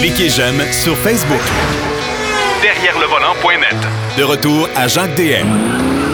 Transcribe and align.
Cliquez 0.00 0.28
j'aime 0.28 0.60
sur 0.70 0.96
Facebook. 0.98 1.40
Derrière 2.62 2.98
le 2.98 3.06
volant.net. 3.06 3.76
De 4.18 4.22
retour 4.22 4.68
à 4.76 4.86
Jacques 4.86 5.14
DM. 5.16 5.46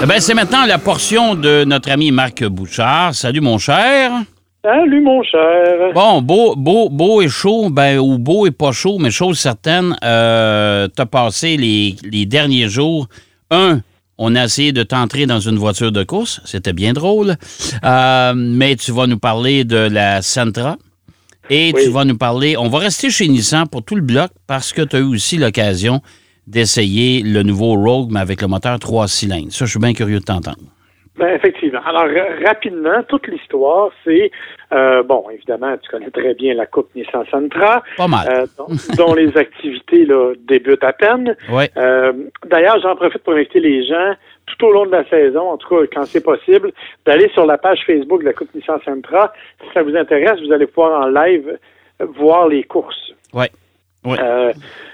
Eh 0.02 0.06
ben, 0.06 0.21
c'est 0.21 0.34
maintenant 0.34 0.64
la 0.67 0.79
portion 0.79 1.34
de 1.34 1.64
notre 1.64 1.90
ami 1.90 2.12
Marc 2.12 2.44
Bouchard. 2.44 3.14
Salut, 3.14 3.40
mon 3.40 3.58
cher. 3.58 4.12
Salut, 4.64 5.00
mon 5.02 5.22
cher. 5.22 5.92
Bon, 5.94 6.22
beau, 6.22 6.54
beau, 6.54 6.88
beau 6.88 7.20
et 7.20 7.28
chaud, 7.28 7.68
ben, 7.70 7.98
ou 7.98 8.18
beau 8.18 8.46
et 8.46 8.50
pas 8.50 8.72
chaud, 8.72 8.98
mais 8.98 9.11
chose 9.11 9.38
certaine, 9.38 9.96
euh, 10.04 10.86
t'as 10.88 11.06
passé 11.06 11.56
les, 11.56 11.96
les 12.04 12.27
derniers 12.27 12.68
jours. 12.68 13.08
Un, 13.50 13.80
on 14.18 14.36
a 14.36 14.45
essayé 14.45 14.72
de 14.72 14.82
t'entrer 14.82 15.27
dans 15.27 15.40
une 15.40 15.56
voiture 15.56 15.92
de 15.92 16.04
course. 16.04 16.40
C'était 16.45 16.74
bien 16.74 16.92
drôle. 16.92 17.36
Euh, 17.84 18.32
mais 18.36 18.77
tu 18.77 18.92
vas 18.92 19.06
nous 19.06 19.18
parler 19.18 19.64
de 19.64 19.77
la 19.77 20.22
Sentra. 20.22 20.77
Et 21.51 21.73
tu 21.73 21.91
vas 21.91 22.05
nous 22.05 22.17
parler. 22.17 22.57
On 22.57 22.69
va 22.69 22.79
rester 22.79 23.11
chez 23.11 23.27
Nissan 23.27 23.67
pour 23.69 23.85
tout 23.85 23.96
le 23.96 24.03
bloc 24.03 24.30
parce 24.46 24.73
que 24.73 24.82
tu 24.82 24.95
as 24.95 25.00
eu 25.00 25.14
aussi 25.14 25.36
l'occasion 25.36 26.00
d'essayer 26.46 27.22
le 27.22 27.43
nouveau 27.43 27.75
Rogue, 27.75 28.11
mais 28.13 28.21
avec 28.21 28.41
le 28.41 28.46
moteur 28.46 28.79
3 28.79 29.08
cylindres. 29.08 29.53
Ça, 29.53 29.64
je 29.64 29.71
suis 29.71 29.81
bien 29.81 29.93
curieux 29.93 30.21
de 30.21 30.25
t'entendre. 30.25 30.71
Ben, 31.17 31.35
effectivement. 31.35 31.81
Alors, 31.85 32.06
rapidement, 32.47 33.03
toute 33.08 33.27
l'histoire, 33.27 33.91
c'est, 34.05 34.31
euh, 34.72 35.03
bon, 35.03 35.25
évidemment, 35.31 35.77
tu 35.77 35.91
connais 35.91 36.11
très 36.11 36.34
bien 36.34 36.55
la 36.55 36.67
Coupe 36.67 36.94
Nissan 36.94 37.25
Sentra. 37.31 37.83
Pas 37.97 38.06
mal. 38.06 38.27
Euh, 38.30 38.47
dont, 38.97 39.12
les 39.14 39.36
activités 39.36 40.06
là, 40.06 40.33
débutent 40.48 40.84
à 40.84 40.92
peine. 40.92 41.36
Ouais. 41.50 41.69
Euh, 41.77 42.12
D'ailleurs, 42.48 42.78
j'en 42.80 42.97
profite 42.97 43.22
pour 43.22 43.34
inviter 43.34 43.61
les 43.61 43.84
gens, 43.86 44.14
tout 44.59 44.67
au 44.67 44.72
long 44.72 44.86
de 44.86 44.92
la 44.92 45.09
saison, 45.09 45.50
en 45.50 45.56
tout 45.56 45.69
cas 45.69 45.86
quand 45.92 46.05
c'est 46.05 46.25
possible, 46.25 46.72
d'aller 47.05 47.28
sur 47.31 47.47
la 47.47 47.58
page 47.58 47.81
Facebook 47.86 48.20
de 48.20 48.27
la 48.27 48.33
Coupe 48.33 48.55
Nissan 48.55 48.81
Sentra. 48.84 49.33
Si 49.61 49.69
ça 49.72 49.83
vous 49.83 49.97
intéresse, 49.97 50.41
vous 50.41 50.53
allez 50.53 50.67
pouvoir 50.67 51.03
en 51.03 51.08
live 51.08 51.58
voir 52.00 52.48
les 52.48 52.64
courses. 52.64 53.12
Oui. 53.33 53.47
Ouais. 54.05 54.19
Euh, 54.19 54.53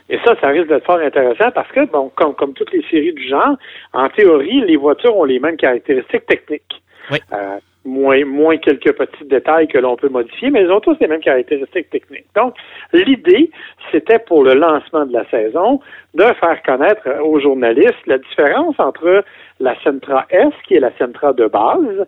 et 0.08 0.18
ça, 0.24 0.34
ça 0.40 0.48
risque 0.48 0.68
d'être 0.68 0.84
fort 0.84 0.98
intéressant 0.98 1.50
parce 1.52 1.70
que, 1.70 1.86
bon, 1.86 2.10
comme, 2.14 2.34
comme 2.34 2.54
toutes 2.54 2.72
les 2.72 2.82
séries 2.90 3.12
du 3.12 3.28
genre, 3.28 3.56
en 3.92 4.08
théorie, 4.08 4.62
les 4.62 4.76
voitures 4.76 5.16
ont 5.16 5.24
les 5.24 5.38
mêmes 5.38 5.56
caractéristiques 5.56 6.26
techniques. 6.26 6.82
Euh, 7.12 7.58
moins, 7.84 8.24
moins 8.24 8.56
quelques 8.58 8.92
petits 8.92 9.24
détails 9.24 9.68
que 9.68 9.78
l'on 9.78 9.96
peut 9.96 10.08
modifier, 10.08 10.50
mais 10.50 10.62
ils 10.62 10.70
ont 10.70 10.80
tous 10.80 10.96
les 11.00 11.06
mêmes 11.06 11.20
caractéristiques 11.20 11.88
techniques. 11.90 12.26
Donc, 12.34 12.54
l'idée, 12.92 13.50
c'était 13.92 14.18
pour 14.18 14.42
le 14.42 14.54
lancement 14.54 15.06
de 15.06 15.12
la 15.12 15.24
saison 15.30 15.80
de 16.14 16.24
faire 16.24 16.60
connaître 16.64 17.08
aux 17.22 17.40
journalistes 17.40 18.06
la 18.06 18.18
différence 18.18 18.74
entre 18.78 19.24
la 19.60 19.80
Sentra 19.82 20.26
S, 20.30 20.52
qui 20.66 20.74
est 20.74 20.80
la 20.80 20.96
Sentra 20.98 21.32
de 21.32 21.46
base, 21.46 22.06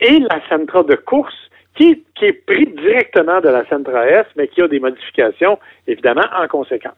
et 0.00 0.18
la 0.18 0.40
Sentra 0.48 0.82
de 0.82 0.94
course, 0.94 1.50
qui, 1.74 2.04
qui 2.14 2.26
est 2.26 2.46
pris 2.46 2.66
directement 2.66 3.40
de 3.40 3.48
la 3.48 3.66
Sentra 3.66 4.06
S, 4.06 4.26
mais 4.36 4.48
qui 4.48 4.62
a 4.62 4.68
des 4.68 4.80
modifications, 4.80 5.58
évidemment, 5.86 6.26
en 6.38 6.46
conséquence. 6.46 6.92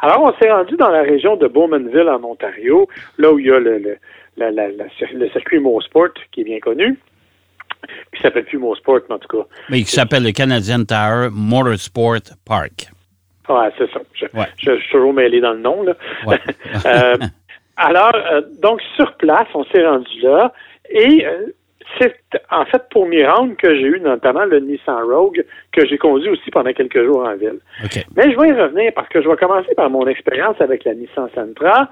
Alors, 0.00 0.22
on 0.22 0.32
s'est 0.40 0.50
rendu 0.50 0.76
dans 0.76 0.90
la 0.90 1.02
région 1.02 1.36
de 1.36 1.48
Bowmanville, 1.48 2.08
en 2.08 2.22
Ontario, 2.22 2.88
là 3.18 3.32
où 3.32 3.38
il 3.38 3.46
y 3.46 3.50
a 3.50 3.58
le, 3.58 3.98
la, 4.38 4.50
la, 4.50 4.68
la, 4.68 4.84
le 5.12 5.28
circuit 5.30 5.58
Mosport, 5.60 6.08
qui 6.32 6.40
est 6.42 6.44
bien 6.44 6.60
connu, 6.60 6.98
qui 8.14 8.22
s'appelle 8.22 8.44
plus 8.44 8.58
Mosport, 8.58 9.00
mais 9.08 9.16
en 9.16 9.18
tout 9.18 9.36
cas. 9.38 9.46
Mais 9.70 9.78
qui 9.82 9.90
s'appelle 9.92 10.22
le 10.24 10.32
Canadian 10.32 10.84
Tower 10.84 11.28
Motorsport 11.32 12.20
Park. 12.46 12.88
Ouais, 13.48 13.70
c'est 13.78 13.90
ça. 13.92 14.00
Je, 14.14 14.24
Ouais. 14.38 14.46
je, 14.58 14.74
je 14.76 14.80
suis 14.80 14.90
toujours 14.92 15.12
mêlé 15.14 15.40
dans 15.40 15.52
le 15.52 15.60
nom, 15.60 15.82
là. 15.82 15.94
Ouais. 16.26 16.38
Euh, 16.86 17.16
alors, 17.76 18.12
euh, 18.14 18.42
donc, 18.62 18.80
sur 18.96 19.16
place, 19.16 19.46
on 19.54 19.64
s'est 19.66 19.86
rendu 19.86 20.20
là, 20.20 20.52
et 20.90 21.24
euh, 21.24 21.46
c'est 21.98 22.14
en 22.50 22.64
fait 22.66 22.82
pour 22.90 23.06
m'y 23.06 23.24
rendre 23.24 23.56
que 23.56 23.74
j'ai 23.74 23.86
eu 23.86 24.00
notamment 24.00 24.44
le 24.44 24.58
Nissan 24.60 25.02
Rogue, 25.10 25.44
que 25.72 25.86
j'ai 25.86 25.96
conduit 25.96 26.28
aussi 26.28 26.50
pendant 26.50 26.72
quelques 26.72 27.02
jours 27.04 27.24
en 27.24 27.34
ville. 27.36 27.60
Mais 28.16 28.30
je 28.32 28.38
vais 28.38 28.48
y 28.48 28.52
revenir 28.52 28.92
parce 28.94 29.08
que 29.08 29.22
je 29.22 29.28
vais 29.28 29.36
commencer 29.36 29.74
par 29.76 29.88
mon 29.88 30.06
expérience 30.06 30.56
avec 30.60 30.84
la 30.84 30.94
Nissan 30.94 31.28
Sentra, 31.34 31.88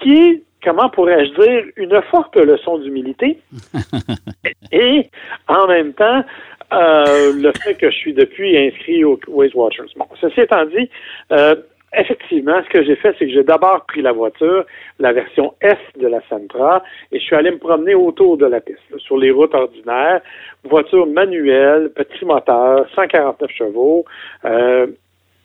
qui 0.00 0.14
est, 0.16 0.42
comment 0.64 0.88
pourrais-je 0.88 1.32
dire, 1.40 1.64
une 1.76 2.00
forte 2.10 2.36
leçon 2.36 2.78
d'humilité. 2.78 3.38
et 4.72 5.08
en 5.48 5.66
même 5.66 5.92
temps, 5.92 6.24
euh, 6.72 7.32
le 7.34 7.52
fait 7.62 7.74
que 7.74 7.90
je 7.90 7.96
suis 7.96 8.14
depuis 8.14 8.56
inscrit 8.56 9.04
au 9.04 9.20
Waste 9.28 9.54
Watchers. 9.54 9.92
Bon, 9.96 10.06
ceci 10.20 10.40
étant 10.40 10.64
dit, 10.64 10.88
euh, 11.30 11.54
effectivement, 11.96 12.60
ce 12.64 12.68
que 12.70 12.84
j'ai 12.84 12.96
fait, 12.96 13.14
c'est 13.18 13.26
que 13.26 13.32
j'ai 13.32 13.44
d'abord 13.44 13.84
pris 13.86 14.02
la 14.02 14.12
voiture, 14.12 14.64
la 14.98 15.12
version 15.12 15.54
S 15.60 15.78
de 16.00 16.08
la 16.08 16.20
Sentra, 16.28 16.82
et 17.12 17.20
je 17.20 17.24
suis 17.24 17.36
allé 17.36 17.50
me 17.50 17.58
promener 17.58 17.94
autour 17.94 18.36
de 18.38 18.46
la 18.46 18.60
piste, 18.60 18.80
sur 18.98 19.18
les 19.18 19.30
routes 19.30 19.54
ordinaires, 19.54 20.20
voiture 20.64 21.06
manuelle, 21.06 21.90
petit 21.94 22.24
moteur, 22.24 22.86
149 22.94 23.50
chevaux. 23.50 24.04
Euh, 24.44 24.86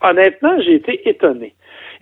honnêtement, 0.02 0.60
j'ai 0.62 0.76
été 0.76 1.08
étonné. 1.08 1.54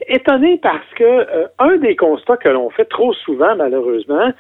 Étonné 0.08 0.60
parce 0.62 0.86
que 0.96 1.04
euh, 1.04 1.48
un 1.60 1.78
des 1.78 1.96
constats 1.96 2.38
que 2.38 2.50
l'on 2.50 2.70
fait 2.70 2.86
trop 2.86 3.14
souvent, 3.14 3.56
malheureusement, 3.56 4.32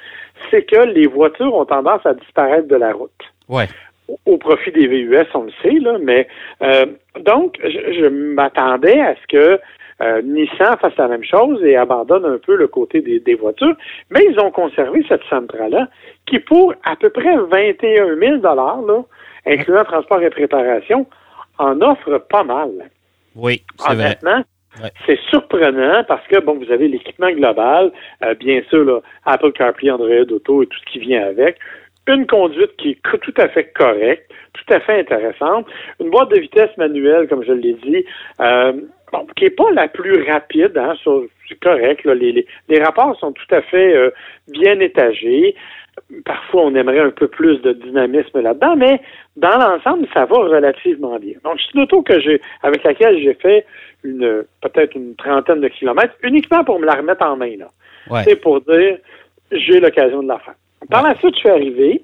c'est 0.51 0.63
que 0.63 0.79
les 0.85 1.07
voitures 1.07 1.53
ont 1.55 1.65
tendance 1.65 2.05
à 2.05 2.13
disparaître 2.13 2.67
de 2.67 2.75
la 2.75 2.93
route 2.93 3.11
Ouais. 3.49 3.65
au- 4.07 4.19
au 4.33 4.37
profit 4.37 4.71
des 4.71 4.85
VUS, 4.87 5.25
on 5.33 5.43
le 5.43 5.51
sait, 5.63 5.79
là, 5.79 5.97
mais 6.01 6.27
euh, 6.61 6.85
donc 7.21 7.57
je, 7.63 7.69
je 7.69 8.05
m'attendais 8.07 8.99
à 9.01 9.15
ce 9.15 9.27
que 9.27 9.59
euh, 9.99 10.21
Nissan 10.21 10.77
fasse 10.77 10.95
la 10.97 11.07
même 11.07 11.23
chose 11.23 11.63
et 11.63 11.75
abandonne 11.75 12.23
un 12.25 12.37
peu 12.37 12.55
le 12.55 12.67
côté 12.67 13.01
des, 13.01 13.19
des 13.19 13.33
voitures, 13.33 13.75
mais 14.11 14.19
ils 14.29 14.39
ont 14.39 14.51
conservé 14.51 15.03
cette 15.09 15.23
Sentra-là 15.27 15.87
qui, 16.27 16.37
pour 16.37 16.75
à 16.85 16.95
peu 16.95 17.09
près 17.09 17.35
21 17.35 18.15
000 18.15 18.41
là, 18.43 18.77
incluant 19.47 19.83
transport 19.85 20.21
et 20.21 20.29
préparation, 20.29 21.07
en 21.57 21.81
offre 21.81 22.19
pas 22.29 22.43
mal. 22.43 22.69
Oui, 23.35 23.63
c'est 23.79 23.95
vrai. 23.95 24.05
Honnêtement, 24.05 24.43
C'est 25.05 25.19
surprenant 25.29 26.03
parce 26.07 26.25
que, 26.27 26.39
bon, 26.39 26.55
vous 26.55 26.71
avez 26.71 26.87
l'équipement 26.87 27.31
global, 27.31 27.91
euh, 28.23 28.33
bien 28.35 28.61
sûr, 28.69 28.83
là, 28.83 28.99
Apple 29.25 29.51
CarPlay, 29.53 29.89
Android 29.91 30.31
Auto 30.31 30.63
et 30.63 30.67
tout 30.67 30.77
ce 30.79 30.91
qui 30.91 30.99
vient 30.99 31.25
avec. 31.25 31.57
Une 32.07 32.25
conduite 32.25 32.75
qui 32.77 32.91
est 32.91 33.19
tout 33.21 33.33
à 33.37 33.49
fait 33.49 33.71
correcte, 33.73 34.31
tout 34.53 34.73
à 34.73 34.79
fait 34.79 34.99
intéressante. 34.99 35.67
Une 35.99 36.09
boîte 36.09 36.29
de 36.29 36.39
vitesse 36.39 36.75
manuelle, 36.77 37.27
comme 37.27 37.43
je 37.43 37.51
l'ai 37.51 37.73
dit, 37.73 38.05
euh, 38.39 38.71
bon, 39.11 39.27
qui 39.35 39.43
n'est 39.43 39.49
pas 39.49 39.69
la 39.73 39.87
plus 39.89 40.23
rapide, 40.29 40.77
hein, 40.77 40.93
c'est 41.03 41.59
correct. 41.59 42.05
là. 42.05 42.13
Les, 42.15 42.31
les, 42.31 42.47
les 42.69 42.81
rapports 42.81 43.17
sont 43.19 43.33
tout 43.33 43.55
à 43.55 43.61
fait 43.61 43.93
euh, 43.93 44.11
bien 44.47 44.79
étagés. 44.79 45.55
Parfois, 46.25 46.63
on 46.63 46.75
aimerait 46.75 46.99
un 46.99 47.09
peu 47.09 47.27
plus 47.27 47.57
de 47.61 47.73
dynamisme 47.73 48.39
là-dedans, 48.39 48.75
mais 48.75 49.01
dans 49.35 49.57
l'ensemble, 49.57 50.07
ça 50.13 50.25
va 50.25 50.37
relativement 50.37 51.17
bien. 51.19 51.33
Donc, 51.43 51.59
c'est 51.59 51.73
une 51.73 51.81
auto 51.81 52.01
que 52.01 52.19
j'ai, 52.19 52.41
avec 52.63 52.83
laquelle 52.83 53.19
j'ai 53.21 53.33
fait 53.33 53.65
une 54.03 54.43
peut-être 54.61 54.95
une 54.95 55.15
trentaine 55.15 55.61
de 55.61 55.67
kilomètres, 55.67 56.13
uniquement 56.23 56.63
pour 56.63 56.79
me 56.79 56.85
la 56.85 56.95
remettre 56.95 57.25
en 57.25 57.35
main. 57.35 57.57
Là. 57.57 57.67
Ouais. 58.09 58.23
C'est 58.23 58.35
pour 58.35 58.61
dire, 58.61 58.97
j'ai 59.51 59.79
l'occasion 59.79 60.23
de 60.23 60.27
la 60.27 60.39
faire. 60.39 60.55
Par 60.89 61.03
la 61.03 61.15
suite, 61.15 61.35
je 61.35 61.39
suis 61.39 61.49
arrivé, 61.49 62.03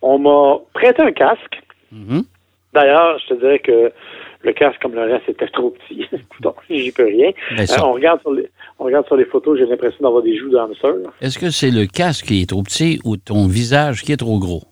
on 0.00 0.18
m'a 0.18 0.58
prêté 0.72 1.02
un 1.02 1.12
casque. 1.12 1.60
Mhm. 1.90 2.22
D'ailleurs, 2.72 3.18
je 3.18 3.34
te 3.34 3.40
dirais 3.40 3.58
que 3.58 3.92
le 4.42 4.52
casque, 4.52 4.80
comme 4.80 4.94
le 4.94 5.02
reste, 5.02 5.28
était 5.28 5.48
trop 5.48 5.70
petit. 5.70 6.06
Donc, 6.40 6.56
j'y 6.70 6.92
peux 6.92 7.06
rien. 7.06 7.30
Euh, 7.58 7.64
on, 7.82 7.92
regarde 7.92 8.20
sur 8.20 8.32
les, 8.32 8.48
on 8.82 8.86
regarde 8.86 9.06
sur 9.06 9.16
les 9.16 9.24
photos, 9.26 9.58
j'ai 9.58 9.66
l'impression 9.66 9.98
d'avoir 10.02 10.22
des 10.22 10.36
joues 10.36 10.50
d'hamster. 10.50 10.88
Est-ce 11.20 11.38
que 11.38 11.50
c'est 11.50 11.70
le 11.70 11.86
casque 11.86 12.26
qui 12.26 12.42
est 12.42 12.48
trop 12.48 12.64
petit 12.64 12.98
ou 13.04 13.16
ton 13.16 13.46
visage 13.46 14.02
qui 14.02 14.12
est 14.12 14.16
trop 14.16 14.40
gros? 14.40 14.62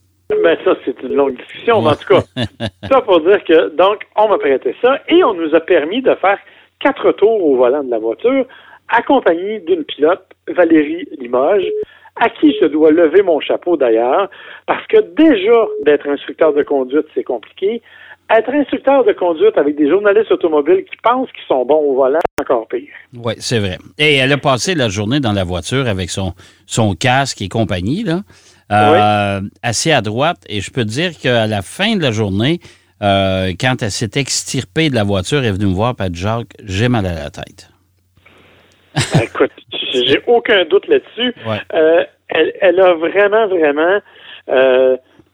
Ben 0.42 0.56
ça, 0.64 0.74
c'est 0.84 1.00
une 1.02 1.14
longue 1.14 1.36
discussion, 1.36 1.80
mais 1.80 1.90
en 1.90 1.94
tout 1.94 2.14
cas, 2.14 2.22
ça 2.90 3.00
pour 3.02 3.20
dire 3.20 3.42
que, 3.44 3.68
donc, 3.76 4.00
on 4.16 4.28
m'a 4.28 4.38
prêté 4.38 4.74
ça 4.82 4.98
et 5.08 5.22
on 5.22 5.34
nous 5.34 5.54
a 5.54 5.60
permis 5.60 6.02
de 6.02 6.14
faire 6.16 6.38
quatre 6.80 7.12
tours 7.12 7.44
au 7.44 7.56
volant 7.56 7.84
de 7.84 7.90
la 7.90 7.98
voiture, 7.98 8.46
accompagné 8.88 9.60
d'une 9.60 9.84
pilote, 9.84 10.24
Valérie 10.48 11.06
Limoges, 11.20 11.68
à 12.16 12.28
qui 12.30 12.52
je 12.60 12.66
dois 12.66 12.90
lever 12.90 13.22
mon 13.22 13.38
chapeau 13.38 13.76
d'ailleurs, 13.76 14.28
parce 14.66 14.84
que 14.88 14.98
déjà, 15.14 15.66
d'être 15.84 16.08
instructeur 16.08 16.52
de 16.52 16.64
conduite, 16.64 17.06
c'est 17.14 17.24
compliqué. 17.24 17.80
Être 18.30 18.50
instructeur 18.50 19.04
de 19.04 19.12
conduite 19.12 19.58
avec 19.58 19.76
des 19.76 19.88
journalistes 19.88 20.30
automobiles 20.30 20.84
qui 20.84 20.96
pensent 21.02 21.28
qu'ils 21.32 21.46
sont 21.48 21.64
bons 21.64 21.80
au 21.80 21.96
volant, 21.96 22.20
c'est 22.38 22.44
encore 22.44 22.68
pire. 22.68 22.88
Oui, 23.12 23.34
c'est 23.38 23.58
vrai. 23.58 23.78
Et 23.98 24.16
elle 24.16 24.32
a 24.32 24.38
passé 24.38 24.76
la 24.76 24.88
journée 24.88 25.18
dans 25.18 25.32
la 25.32 25.42
voiture 25.42 25.88
avec 25.88 26.10
son, 26.10 26.34
son 26.64 26.94
casque 26.94 27.42
et 27.42 27.48
compagnie, 27.48 28.04
là, 28.04 28.20
euh, 28.70 29.40
assis 29.64 29.90
à 29.90 30.00
droite. 30.00 30.38
Et 30.48 30.60
je 30.60 30.70
peux 30.70 30.84
te 30.84 30.90
dire 30.90 31.18
qu'à 31.18 31.48
la 31.48 31.62
fin 31.62 31.96
de 31.96 32.02
la 32.02 32.12
journée, 32.12 32.60
euh, 33.02 33.52
quand 33.60 33.82
elle 33.82 33.90
s'est 33.90 34.12
extirpée 34.14 34.90
de 34.90 34.94
la 34.94 35.02
voiture, 35.02 35.38
elle 35.38 35.46
est 35.46 35.52
venue 35.52 35.66
me 35.66 35.74
voir, 35.74 35.96
pas 35.96 36.08
de 36.08 36.14
Jacques, 36.14 36.54
j'ai 36.64 36.88
mal 36.88 37.06
à 37.06 37.14
la 37.14 37.30
tête. 37.30 37.68
Ben, 38.94 39.22
écoute, 39.24 39.50
j'ai 39.92 40.20
aucun 40.28 40.64
doute 40.66 40.86
là-dessus. 40.86 41.34
Ouais. 41.44 41.58
Euh, 41.74 42.04
elle, 42.28 42.52
elle 42.60 42.80
a 42.80 42.94
vraiment, 42.94 43.48
vraiment. 43.48 43.98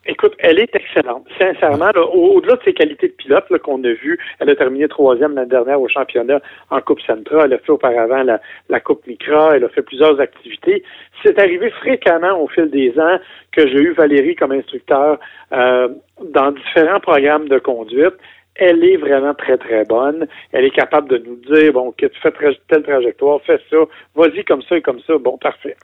Écoute, 0.07 0.35
elle 0.39 0.59
est 0.59 0.75
excellente. 0.75 1.27
Sincèrement, 1.39 1.91
là, 1.95 2.03
au- 2.03 2.37
au-delà 2.37 2.57
de 2.57 2.63
ses 2.65 2.73
qualités 2.75 3.09
de 3.09 3.13
pilote 3.13 3.45
qu'on 3.63 3.83
a 3.85 3.93
vues, 3.93 4.19
elle 4.41 4.51
a 4.51 4.57
terminé 4.57 4.89
troisième 4.89 5.35
l'année 5.35 5.49
dernière 5.49 5.81
au 5.81 5.89
championnat 5.89 6.41
en 6.71 6.81
Coupe 6.81 7.01
Centra. 7.03 7.45
Elle 7.45 7.53
a 7.55 7.59
fait 7.59 7.71
auparavant 7.71 8.23
la, 8.23 8.41
la 8.69 8.81
Coupe 8.81 9.07
Micra. 9.07 9.57
Elle 9.57 9.65
a 9.65 9.69
fait 9.69 9.83
plusieurs 9.83 10.19
activités. 10.21 10.83
C'est 11.25 11.39
arrivé 11.39 11.71
fréquemment 11.71 12.41
au 12.41 12.49
fil 12.49 12.71
des 12.71 12.99
ans 12.99 13.19
que 13.53 13.67
j'ai 13.67 13.79
eu 13.79 13.93
Valérie 13.93 14.35
comme 14.37 14.53
instructeur 14.53 15.19
euh, 15.53 15.89
dans 16.23 16.53
différents 16.53 17.01
programmes 17.01 17.49
de 17.49 17.59
conduite. 17.59 18.15
elle 18.59 18.83
est 18.85 18.97
vraiment 18.97 19.35
très, 19.35 19.59
très 19.59 19.85
bonne. 19.85 20.27
Elle 20.53 20.65
est 20.65 20.71
capable 20.75 21.09
de 21.11 21.19
nous 21.19 21.37
dire, 21.37 21.73
bon, 21.75 21.93
que 21.93 22.07
tu 22.07 22.19
fais 22.21 22.33
telle 22.69 22.83
trajectoire, 22.85 23.41
fais 23.47 23.61
ça, 23.71 23.77
vas-y 24.15 24.45
comme 24.45 24.63
ça 24.63 24.77
et 24.79 24.81
comme 24.83 25.01
ça, 25.01 25.19
bon, 25.19 25.37
parfait. 25.37 25.77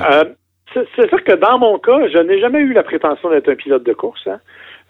Euh, 0.00 0.24
c'est 0.74 1.08
sûr 1.08 1.24
que 1.24 1.32
dans 1.32 1.58
mon 1.58 1.78
cas, 1.78 2.08
je 2.08 2.18
n'ai 2.18 2.40
jamais 2.40 2.60
eu 2.60 2.72
la 2.72 2.82
prétention 2.82 3.30
d'être 3.30 3.48
un 3.48 3.54
pilote 3.54 3.84
de 3.84 3.92
course. 3.92 4.26
Hein. 4.26 4.40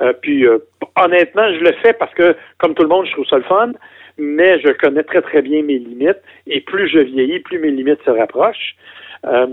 Euh, 0.03 0.13
puis, 0.13 0.47
euh, 0.47 0.59
honnêtement, 0.97 1.53
je 1.53 1.61
le 1.61 1.73
fais 1.83 1.93
parce 1.93 2.13
que, 2.15 2.37
comme 2.59 2.75
tout 2.75 2.83
le 2.83 2.89
monde, 2.89 3.07
je 3.07 3.13
trouve 3.13 3.27
ça 3.27 3.37
le 3.37 3.45
fun, 3.45 3.73
mais 4.17 4.61
je 4.61 4.73
connais 4.73 5.03
très, 5.03 5.23
très 5.23 5.43
bien 5.43 5.63
mes 5.63 5.79
limites. 5.79 6.21
Et 6.47 6.61
plus 6.61 6.89
je 6.89 6.99
vieillis, 6.99 7.41
plus 7.41 7.59
mes 7.59 7.71
limites 7.71 8.03
se 8.05 8.11
rapprochent. 8.11 8.77
Euh, 9.25 9.47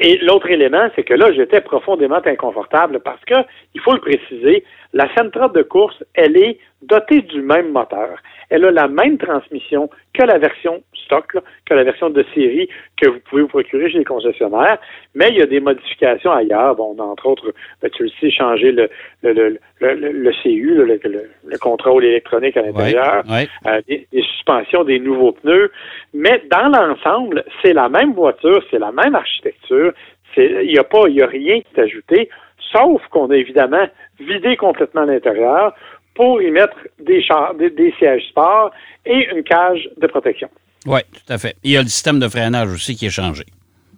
et 0.00 0.18
l'autre 0.18 0.50
élément, 0.50 0.88
c'est 0.96 1.02
que 1.02 1.14
là, 1.14 1.32
j'étais 1.32 1.60
profondément 1.60 2.20
inconfortable 2.24 3.00
parce 3.00 3.22
que, 3.24 3.34
il 3.74 3.80
faut 3.80 3.92
le 3.92 4.00
préciser, 4.00 4.64
la 4.92 5.12
Sentra 5.14 5.48
de 5.48 5.62
course, 5.62 6.02
elle 6.14 6.36
est 6.36 6.58
dotée 6.82 7.22
du 7.22 7.40
même 7.40 7.70
moteur. 7.70 8.18
Elle 8.50 8.64
a 8.66 8.70
la 8.70 8.88
même 8.88 9.16
transmission 9.16 9.88
que 10.12 10.22
la 10.24 10.36
version 10.36 10.82
stock, 10.92 11.32
que 11.64 11.74
la 11.74 11.84
version 11.84 12.10
de 12.10 12.22
série 12.34 12.68
que 13.00 13.08
vous 13.08 13.20
pouvez 13.20 13.42
vous 13.42 13.48
procurer 13.48 13.90
chez 13.90 13.98
les 13.98 14.04
concessionnaires, 14.04 14.78
mais 15.14 15.28
il 15.30 15.38
y 15.38 15.42
a 15.42 15.46
des 15.46 15.60
modifications 15.60 16.32
ailleurs. 16.32 16.76
Bon, 16.76 16.94
entre 16.98 17.26
autres, 17.26 17.54
ben, 17.80 17.90
tu 17.90 18.02
le 18.02 18.10
sais, 18.20 18.30
changer 18.30 18.72
le, 18.72 18.90
le, 19.22 19.32
le, 19.80 19.94
le, 19.94 20.32
CU, 20.42 20.74
le, 20.74 21.00
le, 21.02 21.58
contrôle 21.58 22.04
électronique 22.04 22.56
à 22.58 22.62
l'intérieur, 22.62 23.22
euh, 23.66 23.80
des, 23.88 24.06
suspensions, 24.12 24.84
des 24.84 24.98
nouveaux 24.98 25.32
pneus. 25.32 25.70
Mais 26.12 26.42
dans 26.50 26.68
l'ensemble, 26.68 27.44
c'est 27.62 27.72
la 27.72 27.88
même 27.88 28.12
voiture, 28.12 28.62
c'est 28.70 28.78
la 28.78 28.92
même 28.92 29.14
architecture. 29.14 29.92
Il 30.36 30.66
n'y 30.66 30.78
a 30.78 30.84
pas, 30.84 31.08
il 31.08 31.14
y 31.14 31.22
a 31.22 31.26
rien 31.26 31.60
qui 31.60 31.68
est 31.76 31.80
ajouté, 31.80 32.28
sauf 32.70 33.02
qu'on 33.10 33.30
a 33.30 33.36
évidemment 33.36 33.86
vidé 34.20 34.56
complètement 34.56 35.04
l'intérieur 35.04 35.74
pour 36.14 36.42
y 36.42 36.50
mettre 36.50 36.76
des, 36.98 37.24
des, 37.70 37.94
sièges 37.98 38.28
sport 38.28 38.70
et 39.06 39.28
une 39.34 39.42
cage 39.42 39.88
de 39.96 40.06
protection. 40.06 40.48
Oui, 40.86 41.00
tout 41.12 41.32
à 41.32 41.38
fait. 41.38 41.56
Il 41.62 41.72
y 41.72 41.76
a 41.76 41.82
le 41.82 41.88
système 41.88 42.18
de 42.18 42.28
freinage 42.28 42.72
aussi 42.72 42.96
qui 42.96 43.06
est 43.06 43.10
changé. 43.10 43.44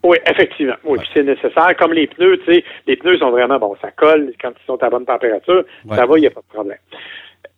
Oui, 0.05 0.19
effectivement. 0.31 0.75
Oui, 0.84 0.99
c'est 1.14 1.22
nécessaire. 1.22 1.75
Comme 1.78 1.94
les 1.94 2.06
pneus, 2.06 2.38
tu 2.44 2.55
sais, 2.55 2.64
les 2.87 2.96
pneus 2.96 3.19
sont 3.19 3.31
vraiment, 3.31 3.58
bon, 3.58 3.75
ça 3.81 3.90
colle 3.90 4.32
quand 4.40 4.50
ils 4.50 4.67
sont 4.67 4.81
à 4.82 4.90
bonne 4.90 5.06
température, 5.06 5.64
ça 5.88 6.05
va, 6.05 6.19
il 6.19 6.20
n'y 6.20 6.26
a 6.26 6.31
pas 6.31 6.43
de 6.43 6.52
problème. 6.52 6.78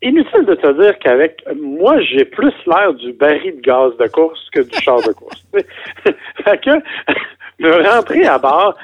Inutile 0.00 0.44
de 0.44 0.54
te 0.54 0.80
dire 0.80 0.96
qu'avec 1.00 1.42
moi, 1.60 2.00
j'ai 2.02 2.24
plus 2.24 2.52
l'air 2.66 2.94
du 2.94 3.12
baril 3.14 3.56
de 3.56 3.60
gaz 3.62 3.96
de 3.98 4.06
course 4.06 4.48
que 4.52 4.60
du 4.60 4.78
char 4.80 5.00
de 5.02 5.12
course. 5.12 5.44
fait 6.44 6.60
que 6.64 6.70
me 7.58 7.90
rentrer 7.90 8.26
à 8.26 8.38
bord, 8.38 8.76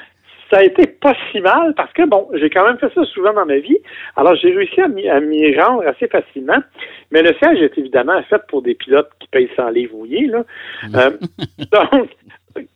ça 0.53 0.59
a 0.59 0.63
été 0.63 0.85
pas 0.85 1.15
si 1.31 1.39
mal 1.39 1.73
parce 1.75 1.91
que, 1.93 2.05
bon, 2.05 2.29
j'ai 2.35 2.49
quand 2.51 2.65
même 2.65 2.77
fait 2.77 2.93
ça 2.93 3.03
souvent 3.05 3.33
dans 3.33 3.45
ma 3.45 3.57
vie. 3.57 3.77
Alors, 4.15 4.35
j'ai 4.35 4.51
réussi 4.53 4.81
à 4.81 4.87
m'y 4.87 5.59
rendre 5.59 5.87
assez 5.87 6.07
facilement. 6.07 6.59
Mais 7.11 7.23
le 7.23 7.33
siège 7.41 7.59
est 7.59 7.75
évidemment 7.77 8.21
fait 8.29 8.41
pour 8.47 8.61
des 8.61 8.75
pilotes 8.75 9.09
qui 9.19 9.27
payent 9.29 9.49
sans 9.55 9.69
livres 9.69 9.95
mouillés. 9.97 10.27
Là. 10.27 10.43
Euh, 10.93 11.09
donc, 11.71 12.09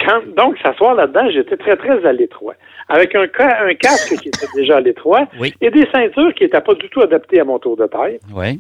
quand, 0.04 0.22
donc, 0.36 0.58
s'asseoir 0.64 0.96
là-dedans, 0.96 1.30
j'étais 1.30 1.58
très, 1.58 1.78
très 1.78 2.04
à 2.04 2.14
l'étroit. 2.14 2.56
Avec 2.90 3.14
un, 3.14 3.28
un 3.40 3.74
casque 3.76 4.20
qui 4.22 4.30
était 4.30 4.48
déjà 4.56 4.78
à 4.78 4.82
l'étroit 4.82 5.28
et 5.62 5.70
des 5.70 5.88
ceintures 5.94 6.34
qui 6.34 6.46
n'étaient 6.46 6.62
pas 6.62 6.74
du 6.74 6.90
tout 6.90 7.02
adaptées 7.02 7.40
à 7.40 7.44
mon 7.44 7.60
tour 7.60 7.78
de 7.78 7.86
taille. 7.86 8.20
Oui. 8.34 8.60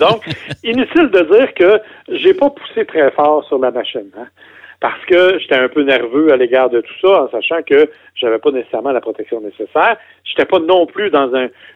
Donc, 0.00 0.24
inutile 0.64 1.10
de 1.10 1.36
dire 1.36 1.54
que 1.54 1.80
j'ai 2.08 2.34
pas 2.34 2.50
poussé 2.50 2.84
très 2.86 3.10
fort 3.12 3.44
sur 3.44 3.60
la 3.60 3.70
machine. 3.70 4.10
Hein 4.18 4.26
parce 4.80 5.04
que 5.06 5.38
j'étais 5.38 5.56
un 5.56 5.68
peu 5.68 5.82
nerveux 5.82 6.32
à 6.32 6.36
l'égard 6.36 6.70
de 6.70 6.80
tout 6.80 6.94
ça, 7.00 7.24
en 7.24 7.30
sachant 7.30 7.62
que 7.62 7.90
j'avais 8.14 8.38
pas 8.38 8.50
nécessairement 8.50 8.92
la 8.92 9.00
protection 9.00 9.40
nécessaire. 9.40 9.96
J'étais 10.24 10.44
pas 10.44 10.60
non 10.60 10.86
plus 10.86 11.10
dans 11.10 11.32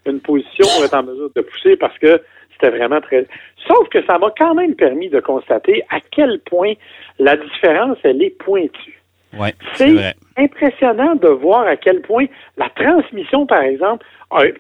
une 0.07 0.21
position 0.21 0.67
pour 0.77 0.85
être 0.85 0.95
en 0.95 1.03
mesure 1.03 1.31
de 1.35 1.41
pousser 1.41 1.77
parce 1.77 1.99
que 1.99 2.23
c'était 2.53 2.71
vraiment 2.71 3.01
très. 3.01 3.27
Sauf 3.67 3.89
que 3.89 4.05
ça 4.07 4.19
m'a 4.19 4.33
quand 4.39 4.55
même 4.55 4.77
permis 4.77 5.09
de 5.09 5.21
constater 5.21 5.83
à 5.91 5.99
quel 6.13 6.41
point 6.41 6.75
la 7.19 7.37
différence 7.37 7.99
elle 8.05 8.23
est 8.23 8.39
pointue. 8.39 9.02
Ouais, 9.39 9.55
c'est 9.75 10.15
impressionnant 10.37 11.15
de 11.15 11.29
voir 11.29 11.67
à 11.67 11.77
quel 11.77 12.03
point 12.03 12.27
la 12.57 12.69
transmission, 12.71 13.47
par 13.47 13.63
exemple, 13.63 14.05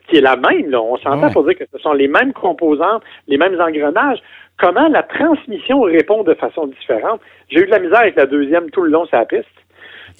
qui 0.08 0.16
est 0.16 0.20
la 0.20 0.36
même, 0.36 0.70
là, 0.70 0.80
on 0.80 0.96
s'entend 0.96 1.30
pour 1.30 1.44
dire 1.44 1.58
que 1.58 1.64
ce 1.70 1.78
sont 1.78 1.92
les 1.92 2.08
mêmes 2.08 2.32
composantes, 2.32 3.02
les 3.28 3.38
mêmes 3.38 3.60
engrenages, 3.60 4.18
comment 4.58 4.88
la 4.88 5.02
transmission 5.02 5.82
répond 5.82 6.22
de 6.22 6.34
façon 6.34 6.66
différente? 6.66 7.20
J'ai 7.50 7.60
eu 7.60 7.66
de 7.66 7.70
la 7.70 7.78
misère 7.78 8.00
avec 8.00 8.16
la 8.16 8.26
deuxième 8.26 8.70
tout 8.70 8.82
le 8.82 8.90
long 8.90 9.04
sur 9.06 9.18
la 9.18 9.26
piste 9.26 9.46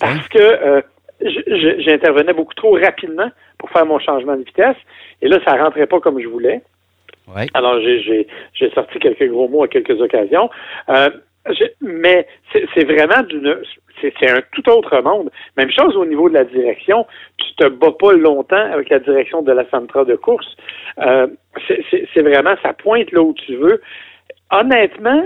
parce 0.01 0.29
que 0.29 0.39
euh, 0.39 0.81
j'intervenais 1.21 2.33
beaucoup 2.33 2.55
trop 2.55 2.73
rapidement 2.73 3.31
pour 3.59 3.71
faire 3.71 3.87
mon 3.87 3.99
changement 3.99 4.37
de 4.37 4.43
vitesse 4.43 4.77
et 5.21 5.29
là, 5.29 5.39
ça 5.45 5.57
rentrait 5.57 5.87
pas 5.87 6.01
comme 6.01 6.21
je 6.21 6.29
voulais. 6.29 6.63
Alors, 7.55 7.81
j'ai 7.81 8.71
sorti 8.75 8.99
quelques 8.99 9.29
gros 9.29 9.49
mots 9.49 9.63
à 9.63 9.69
quelques 9.69 10.01
occasions. 10.01 10.51
Euh, 10.89 11.11
mais 11.81 12.27
c'est 12.53 12.85
vraiment 12.85 13.23
d'une 13.23 13.57
c'est 14.01 14.31
un 14.31 14.41
tout 14.53 14.69
autre 14.69 15.01
monde. 15.01 15.31
Même 15.57 15.71
chose 15.71 15.97
au 15.97 16.05
niveau 16.05 16.29
de 16.29 16.35
la 16.35 16.45
direction. 16.45 17.07
Tu 17.39 17.55
te 17.55 17.69
bats 17.69 17.93
pas 17.93 18.13
longtemps 18.13 18.73
avec 18.73 18.89
la 18.89 18.99
direction 18.99 19.43
de 19.43 19.53
la 19.53 19.69
centrale 19.71 20.07
de 20.07 20.17
course. 20.17 20.57
Euh, 20.99 21.29
c'est 21.69 22.23
vraiment, 22.23 22.55
ça 22.63 22.73
pointe 22.73 23.13
là 23.13 23.23
où 23.23 23.33
tu 23.35 23.55
veux 23.57 23.81
honnêtement, 24.53 25.25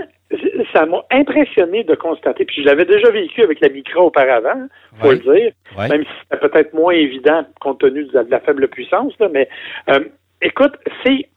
ça 0.73 0.85
m'a 0.85 1.03
impressionné 1.11 1.83
de 1.83 1.95
constater, 1.95 2.45
puis 2.45 2.61
je 2.61 2.67
l'avais 2.67 2.85
déjà 2.85 3.11
vécu 3.11 3.43
avec 3.43 3.59
la 3.59 3.69
micro 3.69 4.07
auparavant, 4.07 4.67
faut 4.99 5.11
le 5.11 5.17
dire, 5.17 5.51
même 5.77 6.03
si 6.03 6.09
c'est 6.31 6.39
peut-être 6.39 6.73
moins 6.73 6.93
évident 6.93 7.45
compte 7.61 7.79
tenu 7.79 8.05
de 8.05 8.25
la, 8.29 8.39
faible 8.39 8.67
puissance, 8.67 9.13
mais 9.31 9.47
euh, 9.89 9.99
écoute, 10.41 10.73
c'est 11.03 11.29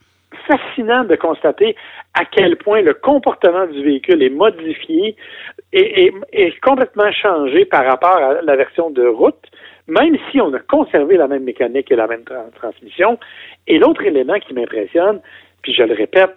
fascinant 0.46 1.04
de 1.04 1.16
constater 1.16 1.76
à 2.14 2.24
quel 2.24 2.56
point 2.56 2.82
le 2.82 2.94
comportement 2.94 3.66
du 3.66 3.82
véhicule 3.82 4.22
est 4.22 4.30
modifié 4.30 5.16
et 5.72 6.12
est 6.32 6.60
complètement 6.60 7.10
changé 7.12 7.64
par 7.64 7.84
rapport 7.84 8.16
à 8.16 8.42
la 8.42 8.56
version 8.56 8.90
de 8.90 9.06
route, 9.06 9.46
même 9.86 10.16
si 10.30 10.40
on 10.40 10.52
a 10.54 10.58
conservé 10.58 11.16
la 11.16 11.28
même 11.28 11.44
mécanique 11.44 11.90
et 11.90 11.96
la 11.96 12.06
même 12.06 12.24
transmission. 12.54 13.18
Et 13.66 13.78
l'autre 13.78 14.02
élément 14.04 14.38
qui 14.38 14.54
m'impressionne, 14.54 15.20
puis 15.62 15.74
je 15.74 15.82
le 15.82 15.94
répète, 15.94 16.34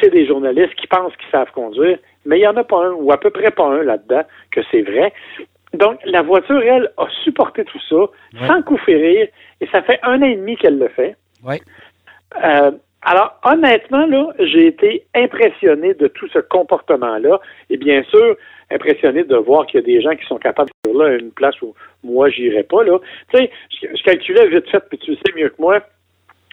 c'est 0.00 0.10
des 0.10 0.26
journalistes 0.26 0.74
qui 0.74 0.86
pensent 0.86 1.16
qu'ils 1.16 1.30
savent 1.30 1.50
conduire, 1.52 1.98
mais 2.24 2.38
il 2.38 2.40
n'y 2.40 2.46
en 2.46 2.56
a 2.56 2.64
pas 2.64 2.86
un, 2.86 2.92
ou 2.92 3.12
à 3.12 3.18
peu 3.18 3.30
près 3.30 3.50
pas 3.50 3.66
un 3.66 3.82
là-dedans, 3.82 4.22
que 4.50 4.60
c'est 4.70 4.82
vrai. 4.82 5.12
Donc, 5.72 6.00
la 6.04 6.22
voiture, 6.22 6.60
elle, 6.62 6.90
a 6.96 7.06
supporté 7.22 7.64
tout 7.64 7.80
ça, 7.88 8.46
sans 8.46 8.62
coup 8.62 8.76
férir, 8.78 9.28
et 9.60 9.66
ça 9.68 9.82
fait 9.82 10.00
un 10.02 10.20
an 10.20 10.26
et 10.26 10.36
demi 10.36 10.56
qu'elle 10.56 10.78
le 10.78 10.88
fait. 10.88 11.16
Oui. 11.44 11.56
Euh, 12.42 12.72
alors, 13.02 13.40
honnêtement, 13.44 14.06
là, 14.06 14.28
j'ai 14.38 14.66
été 14.66 15.06
impressionné 15.14 15.94
de 15.94 16.06
tout 16.08 16.28
ce 16.28 16.38
comportement-là, 16.38 17.40
et 17.70 17.76
bien 17.78 18.02
sûr, 18.04 18.36
impressionné 18.70 19.24
de 19.24 19.36
voir 19.36 19.66
qu'il 19.66 19.80
y 19.80 19.82
a 19.82 19.86
des 19.86 20.02
gens 20.02 20.14
qui 20.14 20.26
sont 20.26 20.36
capables 20.36 20.70
de 20.84 20.90
faire 20.90 20.98
là 20.98 21.16
une 21.16 21.32
place 21.32 21.60
où 21.62 21.74
moi, 22.04 22.28
j'irais 22.28 22.62
pas, 22.62 22.84
là. 22.84 22.98
Tu 23.32 23.38
sais, 23.38 23.50
je, 23.82 24.02
calculais 24.02 24.46
vite 24.48 24.68
fait, 24.68 24.82
puis 24.88 24.98
tu 24.98 25.12
le 25.12 25.16
sais 25.16 25.32
mieux 25.34 25.48
que 25.48 25.60
moi, 25.60 25.80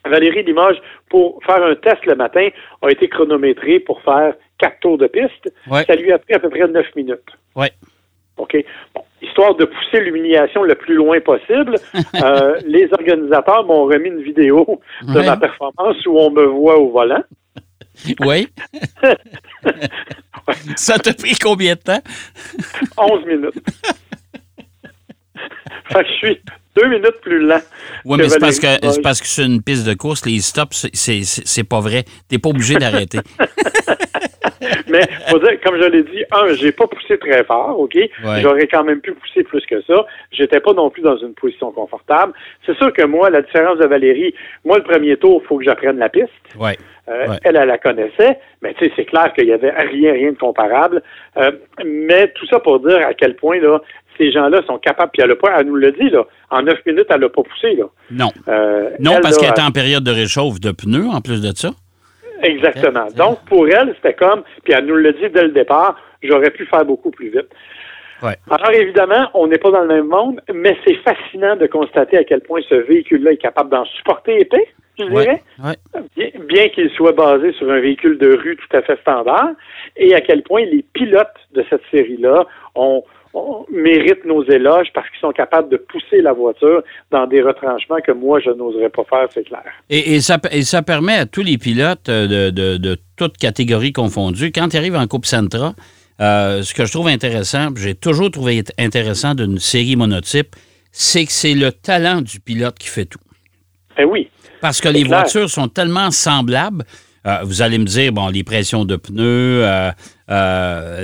Valérie 0.06 0.44
Limoges, 0.44 0.82
pour 1.10 1.44
faire 1.44 1.62
un 1.62 1.76
test 1.76 2.06
le 2.06 2.16
matin, 2.16 2.48
a 2.82 2.90
été 2.90 3.10
chronométrée 3.10 3.82
pour 3.82 4.02
faire 4.02 4.34
quatre 4.58 4.80
tours 4.80 4.98
de 4.98 5.08
piste. 5.08 5.54
Ça 5.86 5.96
lui 5.96 6.14
a 6.14 6.18
pris 6.18 6.34
à 6.34 6.40
peu 6.40 6.50
près 6.50 6.68
neuf 6.68 6.88
minutes. 6.96 7.30
Oui. 7.56 7.68
OK? 8.38 8.56
Histoire 9.38 9.56
de 9.56 9.66
pousser 9.66 10.04
l'humiliation 10.04 10.64
le 10.64 10.74
plus 10.74 10.96
loin 10.96 11.20
possible, 11.20 11.76
euh, 12.16 12.60
les 12.66 12.90
organisateurs 12.92 13.68
m'ont 13.68 13.86
remis 13.86 14.10
une 14.10 14.24
vidéo 14.24 14.82
de 15.04 15.22
ma 15.22 15.38
performance 15.38 16.04
où 16.08 16.18
on 16.18 16.32
me 16.32 16.44
voit 16.46 16.80
au 16.80 16.90
volant. 16.90 17.22
Oui. 18.22 18.48
Ça 20.76 20.98
t'a 20.98 21.14
pris 21.14 21.36
combien 21.36 21.76
de 21.76 21.80
temps? 21.82 22.02
11 22.98 23.26
minutes. 23.28 23.54
fait 25.92 26.04
que 26.04 26.10
je 26.10 26.14
suis 26.14 26.42
deux 26.76 26.90
minutes 26.90 27.22
plus 27.22 27.46
lent. 27.46 27.62
Oui, 28.06 28.18
mais 28.18 28.30
c'est 28.30 28.40
parce, 28.40 28.60
que, 28.60 28.68
c'est 28.92 29.02
parce 29.04 29.22
que 29.22 29.28
c'est 29.28 29.46
une 29.46 29.62
piste 29.62 29.86
de 29.86 29.94
course, 29.94 30.26
les 30.26 30.40
stops, 30.40 30.88
c'est, 30.94 31.22
c'est, 31.24 31.64
pas 31.64 31.80
vrai. 31.80 32.06
T'es 32.28 32.40
pas 32.40 32.50
obligé 32.50 32.74
d'arrêter. 32.76 33.20
mais 34.88 35.02
faut 35.28 35.40
dire, 35.40 35.60
comme 35.64 35.82
je 35.82 35.88
l'ai 35.88 36.04
dit, 36.04 36.24
un, 36.32 36.54
j'ai 36.54 36.72
pas 36.72 36.88
poussé 36.88 37.18
très 37.18 37.44
fort, 37.44 37.80
OK? 37.80 37.98
J'aurais 38.42 38.68
quand 38.68 38.84
même 38.84 39.02
pu 39.02 39.14
pousser 39.14 39.44
plus 39.44 39.66
que 39.66 39.82
ça. 39.84 40.06
J'étais 40.32 40.60
pas 40.60 40.74
non 40.74 40.90
plus 40.90 41.02
dans 41.02 41.18
une 41.18 41.34
position 41.34 41.72
confortable. 41.72 42.34
C'est 42.66 42.78
sûr 42.78 42.92
que 42.94 43.04
moi, 43.04 43.30
la 43.30 43.42
différence 43.42 43.78
de 43.78 43.86
Valérie, 43.86 44.34
moi, 44.66 44.78
le 44.78 44.84
premier 44.84 45.18
tour, 45.18 45.42
il 45.44 45.48
faut 45.48 45.58
que 45.58 45.66
j'apprenne 45.66 45.98
la 45.98 46.10
piste. 46.10 46.30
Ouais. 46.60 46.78
Euh, 47.10 47.38
elle, 47.44 47.56
elle 47.56 47.70
la 47.70 47.78
connaissait, 47.78 48.38
mais 48.62 48.74
tu 48.74 48.84
sais, 48.84 48.92
c'est 48.98 49.06
clair 49.06 49.32
qu'il 49.34 49.48
y 49.48 49.54
avait 49.54 49.72
rien, 49.72 50.12
rien 50.12 50.32
de 50.34 50.38
comparable. 50.38 51.02
Euh, 51.38 51.52
mais 51.86 52.28
tout 52.36 52.46
ça 52.48 52.60
pour 52.60 52.82
dire 52.82 52.98
à 52.98 53.14
quel 53.14 53.38
point 53.38 53.62
là, 53.62 53.80
ces 54.18 54.32
gens-là 54.32 54.62
sont 54.68 54.78
capables, 54.78 55.12
puis 55.14 55.22
elle, 55.24 55.32
a 55.32 55.36
pas, 55.36 55.58
elle 55.58 55.68
nous 55.68 55.76
le 55.76 55.92
dit, 55.94 56.10
là, 56.10 56.26
en 56.50 56.64
neuf 56.64 56.80
minutes, 56.86 57.06
elle 57.10 57.22
n'a 57.22 57.30
pas 57.30 57.44
poussé. 57.44 57.76
Là. 57.76 57.86
Non. 58.12 58.30
Euh, 58.50 58.90
non, 59.00 59.20
parce 59.22 59.38
qu'elle 59.38 59.52
était 59.52 59.62
en 59.62 59.72
période 59.72 60.04
de 60.04 60.12
réchauffe 60.12 60.60
de 60.60 60.72
pneus, 60.72 61.08
en 61.08 61.22
plus 61.22 61.42
de 61.42 61.56
ça. 61.56 61.70
Exactement. 62.44 63.08
Donc, 63.16 63.40
pour 63.46 63.68
elle, 63.68 63.94
c'était 63.96 64.14
comme, 64.14 64.44
puis 64.64 64.74
elle 64.78 64.86
nous 64.86 64.96
le 64.96 65.14
dit 65.14 65.30
dès 65.30 65.44
le 65.44 65.52
départ, 65.52 66.00
j'aurais 66.24 66.52
pu 66.52 66.66
faire 66.66 66.86
beaucoup 66.86 67.12
plus 67.12 67.30
vite. 67.30 67.48
Ouais. 68.22 68.36
Alors, 68.50 68.72
évidemment, 68.72 69.30
on 69.36 69.48
n'est 69.48 69.60
pas 69.60 69.70
dans 69.70 69.82
le 69.82 69.88
même 69.88 70.08
monde, 70.08 70.42
mais 70.52 70.76
c'est 70.86 70.96
fascinant 70.96 71.56
de 71.56 71.68
constater 71.68 72.18
à 72.18 72.24
quel 72.24 72.42
point 72.42 72.62
ce 72.68 72.76
véhicule-là 72.76 73.34
est 73.34 73.38
capable 73.38 73.70
d'en 73.70 73.86
supporter 73.86 74.40
épais. 74.40 74.68
je 74.98 75.06
dirais, 75.06 75.44
ouais. 75.64 75.76
bien, 76.16 76.30
bien 76.48 76.70
qu'il 76.70 76.90
soit 76.92 77.12
basé 77.12 77.54
sur 77.54 77.70
un 77.70 77.80
véhicule 77.80 78.18
de 78.18 78.36
rue 78.36 78.58
tout 78.58 78.76
à 78.76 78.82
fait 78.82 79.00
standard, 79.02 79.50
et 79.96 80.16
à 80.16 80.22
quel 80.22 80.42
point 80.42 80.62
les 80.66 80.84
pilotes 80.94 81.28
de 81.54 81.64
cette 81.70 81.84
série-là 81.92 82.46
ont- 82.74 83.04
méritent 83.72 84.26
nos 84.26 84.44
éloges 84.44 84.88
parce 84.94 85.10
qu'ils 85.10 85.20
sont 85.20 85.32
capables 85.32 85.70
de 85.70 85.78
pousser 85.78 86.22
la 86.22 86.34
voiture 86.34 86.82
dans 87.12 87.28
des 87.28 87.42
retranchements 87.42 88.00
que 88.06 88.12
moi, 88.12 88.40
je 88.40 88.50
n'oserais 88.52 88.90
pas 88.90 89.04
faire, 89.04 89.28
c'est 89.34 89.44
clair. 89.44 89.64
Et, 89.90 90.16
et 90.16 90.22
ça, 90.22 90.38
et 90.52 90.64
ça 90.64 90.82
permet 90.82 91.16
à 91.16 91.26
tous 91.26 91.44
les 91.44 91.58
pilotes 91.58 92.10
euh, 92.10 92.28
de, 92.28 92.50
de, 92.50 92.78
de 92.78 92.98
toutes 93.16 93.38
catégories 93.38 93.94
confondues, 93.94 94.52
quand 94.52 94.74
ils 94.74 94.78
arrivent 94.78 94.96
en 94.96 95.08
Coupe 95.08 95.26
Sentra, 95.26 95.74
euh, 96.20 96.64
ce 96.64 96.74
que 96.74 96.86
je 96.86 96.92
trouve 96.92 97.08
intéressant, 97.08 97.70
j'ai 97.76 97.96
toujours 97.96 98.32
trouvé 98.32 98.64
intéressant 98.80 99.36
d'une 99.36 99.60
série 99.60 99.96
monotype, 99.96 100.56
c'est 100.92 101.26
que 101.26 101.32
c'est 101.32 101.54
le 101.54 101.72
talent 101.72 102.22
du 102.22 102.40
pilote 102.40 102.78
qui 102.80 102.88
fait 102.88 103.06
tout. 103.06 103.20
Eh 104.00 104.04
oui. 104.04 104.30
Parce 104.62 104.82
que 104.82 104.90
les 104.90 105.04
clair. 105.04 105.20
voitures 105.20 105.50
sont 105.50 105.68
tellement 105.68 106.10
semblables. 106.12 106.84
Euh, 107.28 107.40
vous 107.44 107.62
allez 107.62 107.78
me 107.78 107.84
dire, 107.86 108.14
bon, 108.14 108.30
les 108.30 108.44
pressions 108.44 108.86
de 108.86 108.96
pneus, 108.96 109.64
euh, 109.66 109.92
euh, 110.30 111.04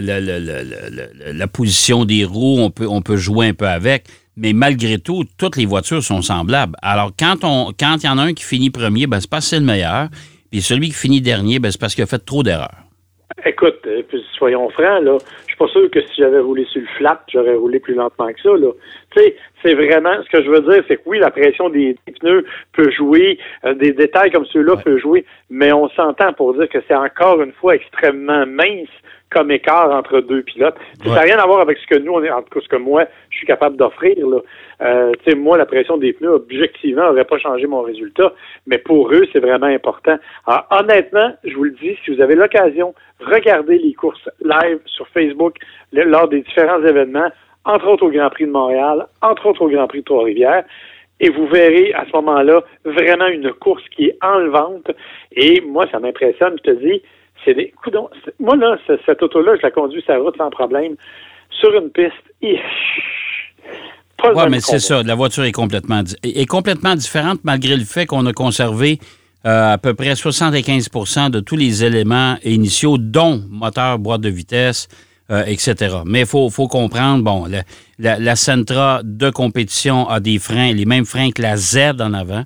la 1.34 1.48
position 1.48 2.06
des 2.06 2.24
roues, 2.24 2.60
on 2.80 3.01
peut, 3.01 3.18
jouer 3.18 3.50
un 3.50 3.53
peu 3.53 3.68
avec. 3.68 4.06
Mais 4.38 4.53
malgré 4.53 4.98
tout, 4.98 5.25
toutes 5.38 5.58
les 5.58 5.65
voitures 5.65 6.01
sont 6.01 6.22
semblables. 6.22 6.75
Alors, 6.82 7.12
quand 7.20 7.44
on, 7.44 7.72
quand 7.77 7.98
il 8.01 8.06
y 8.06 8.10
en 8.10 8.18
a 8.18 8.24
un 8.24 8.34
qui 8.34 8.44
finit 8.44 8.70
premier, 8.70 9.06
ben, 9.06 9.20
c'est 9.20 9.30
parce 9.30 9.46
que 9.46 9.50
c'est 9.50 9.60
le 9.60 9.65
meilleur. 9.65 10.08
Puis 10.50 10.62
celui 10.62 10.88
qui 10.88 10.96
finit 10.96 11.22
dernier, 11.22 11.60
ben, 11.60 11.72
c'est 11.72 11.80
parce 11.80 11.94
qu'il 11.94 12.03
a 12.03 12.08
fait 12.08 12.24
trop 12.24 12.42
d'erreurs. 12.42 12.77
Écoute, 13.46 13.86
puis 14.08 14.24
soyons 14.38 14.70
francs, 14.70 15.03
là, 15.03 15.18
pas 15.63 15.72
sûr 15.72 15.89
que 15.89 16.01
si 16.01 16.15
j'avais 16.17 16.39
roulé 16.39 16.65
sur 16.65 16.82
le 16.82 16.88
flat, 16.98 17.24
j'aurais 17.32 17.55
roulé 17.55 17.79
plus 17.79 17.93
lentement 17.93 18.27
que 18.34 18.41
ça, 18.41 18.50
là. 18.50 18.72
Tu 19.15 19.22
sais, 19.22 19.36
c'est 19.62 19.74
vraiment, 19.75 20.22
ce 20.22 20.29
que 20.29 20.43
je 20.43 20.50
veux 20.50 20.60
dire, 20.60 20.84
c'est 20.88 20.98
que 20.98 21.01
oui, 21.05 21.20
la 21.20 21.32
pression 21.32 21.70
des, 21.70 21.96
des 22.05 22.13
pneus 22.13 22.46
peut 22.74 22.91
jouer, 22.91 23.39
euh, 23.63 23.74
des 23.74 23.93
détails 23.93 24.32
comme 24.32 24.46
ceux-là 24.46 24.75
peuvent 24.77 24.98
jouer, 24.98 25.25
mais 25.50 25.72
on 25.72 25.88
s'entend 25.89 26.34
pour 26.34 26.53
dire 26.53 26.67
que 26.67 26.79
c'est 26.88 26.96
encore 26.96 27.41
une 27.41 27.53
fois 27.53 27.75
extrêmement 27.75 28.46
mince 28.46 28.89
comme 29.34 29.52
écart 29.52 29.92
entre 29.92 30.22
deux 30.22 30.44
pilotes. 30.44 30.75
Ça 31.04 31.10
n'a 31.16 31.22
rien 31.22 31.38
à 31.40 31.46
voir 31.46 31.60
avec 31.62 31.78
ce 31.80 31.88
que 31.88 32.00
nous, 32.00 32.13
on 32.13 32.24
est, 32.24 32.30
en 32.30 32.42
tout 32.44 32.54
cas, 32.54 32.60
ce 32.63 32.70
que 32.70 32.75
moi, 32.78 33.06
je 33.30 33.38
suis 33.38 33.48
capable 33.48 33.75
d'offrir, 33.78 34.16
là. 34.28 34.38
Euh, 34.82 35.12
tu 35.24 35.32
sais, 35.32 35.36
moi, 35.38 35.58
la 35.58 35.66
pression 35.66 35.98
des 35.98 36.13
pneus, 36.13 36.32
objectivement, 36.34 37.04
n'aurait 37.06 37.25
pas 37.25 37.38
changé 37.40 37.68
mon 37.68 37.82
résultat, 37.82 38.34
mais 38.68 38.78
pour 38.78 39.12
eux, 39.13 39.24
c'est 39.32 39.40
vraiment 39.40 39.68
important. 39.68 40.18
Alors, 40.46 40.68
honnêtement, 40.72 41.34
je 41.44 41.56
vous 41.56 41.63
le 41.66 41.72
dis, 41.72 41.98
si 42.04 42.13
vous 42.13 42.22
avez 42.22 42.36
l'occasion, 42.36 42.94
regardez 43.20 43.78
les 43.78 43.94
courses 43.94 44.30
live 44.42 44.80
sur 44.86 45.08
Facebook 45.10 45.56
le- 45.92 46.04
lors 46.04 46.28
des 46.28 46.42
différents 46.42 46.84
événements, 46.84 47.30
entre 47.66 47.88
autres 47.88 48.06
au 48.06 48.10
Grand 48.12 48.30
Prix 48.30 48.46
de 48.46 48.52
Montréal, 48.52 49.06
entre 49.22 49.46
autres 49.46 49.62
au 49.62 49.70
Grand 49.70 49.88
Prix 49.88 50.00
de 50.00 50.06
Trois-Rivières, 50.06 50.63
et 51.22 51.30
vous 51.30 51.48
verrez 51.48 51.94
à 51.94 52.06
ce 52.06 52.12
moment-là 52.18 52.62
vraiment 52.84 53.28
une 53.28 53.54
course 53.54 53.88
qui 53.96 54.08
est 54.08 54.18
enlevante. 54.22 54.92
Et 55.32 55.62
moi, 55.62 55.86
ça 55.92 56.00
m'impressionne, 56.00 56.58
je 56.66 56.72
te 56.72 56.75
dis, 56.78 57.02
c'est 57.46 57.54
des. 57.54 57.74
coudoncs, 57.84 58.10
c'est- 58.24 58.34
moi, 58.40 58.56
là, 58.56 58.78
ce- 58.88 58.98
cette 59.06 59.22
auto-là, 59.24 59.56
je 59.58 59.62
la 59.64 59.72
conduis 59.72 60.04
la 60.08 60.18
route 60.20 60.36
sans 60.38 60.50
problème. 60.50 60.96
Sur 61.60 61.74
une 61.76 61.90
piste, 61.92 62.14
pas 64.18 64.34
Oui, 64.34 64.44
mais 64.50 64.60
c'est 64.60 64.80
ça. 64.80 65.04
La 65.04 65.16
voiture 65.16 65.44
est 65.44 65.52
complètement, 65.52 66.02
est 66.24 66.46
complètement 66.46 66.96
différente 66.96 67.40
malgré 67.44 67.76
le 67.76 67.84
fait 67.84 68.06
qu'on 68.06 68.26
a 68.26 68.34
conservé 68.34 69.00
euh, 69.46 69.74
à 69.74 69.78
peu 69.78 69.94
près 69.94 70.16
75% 70.16 71.30
de 71.30 71.42
tous 71.42 71.58
les 71.58 71.84
éléments 71.84 72.38
initiaux, 72.46 72.98
dont 72.98 73.42
moteur, 73.50 74.00
boîte 74.00 74.22
de 74.22 74.30
vitesse, 74.30 74.88
euh, 75.32 75.44
etc. 75.46 75.98
Mais 76.06 76.22
il 76.22 76.26
faut, 76.26 76.50
faut 76.50 76.70
comprendre, 76.70 77.24
bon, 77.26 77.46
la, 77.48 77.64
la, 78.00 78.20
la 78.20 78.36
Sentra 78.38 79.02
de 79.04 79.30
compétition 79.30 80.08
a 80.08 80.22
des 80.22 80.40
freins, 80.40 80.72
les 80.72 80.86
mêmes 80.86 81.04
freins 81.06 81.32
que 81.32 81.42
la 81.42 81.58
Z 81.58 81.96
en 82.00 82.14
avant. 82.14 82.44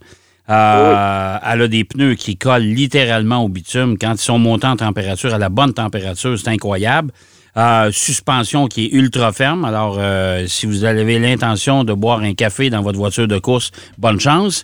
Euh, 0.50 1.38
Elle 1.44 1.62
a 1.62 1.68
des 1.68 1.84
pneus 1.84 2.16
qui 2.16 2.38
collent 2.38 2.62
littéralement 2.64 3.44
au 3.44 3.50
bitume. 3.50 3.98
Quand 4.00 4.14
ils 4.14 4.18
sont 4.18 4.40
montés 4.40 4.68
en 4.68 4.78
température, 4.78 5.34
à 5.34 5.38
la 5.38 5.50
bonne 5.50 5.74
température, 5.74 6.38
c'est 6.40 6.50
incroyable. 6.50 7.12
Euh, 7.58 7.92
suspension 7.92 8.68
qui 8.68 8.86
est 8.86 8.90
ultra 8.90 9.32
ferme. 9.34 9.66
Alors, 9.66 9.98
euh, 10.00 10.46
si 10.48 10.68
vous 10.68 10.84
avez 10.84 11.18
l'intention 11.18 11.84
de 11.84 11.94
boire 11.94 12.20
un 12.20 12.34
café 12.34 12.70
dans 12.70 12.82
votre 12.82 12.98
voiture 12.98 13.28
de 13.28 13.40
course, 13.40 13.72
bonne 13.98 14.20
chance. 14.20 14.64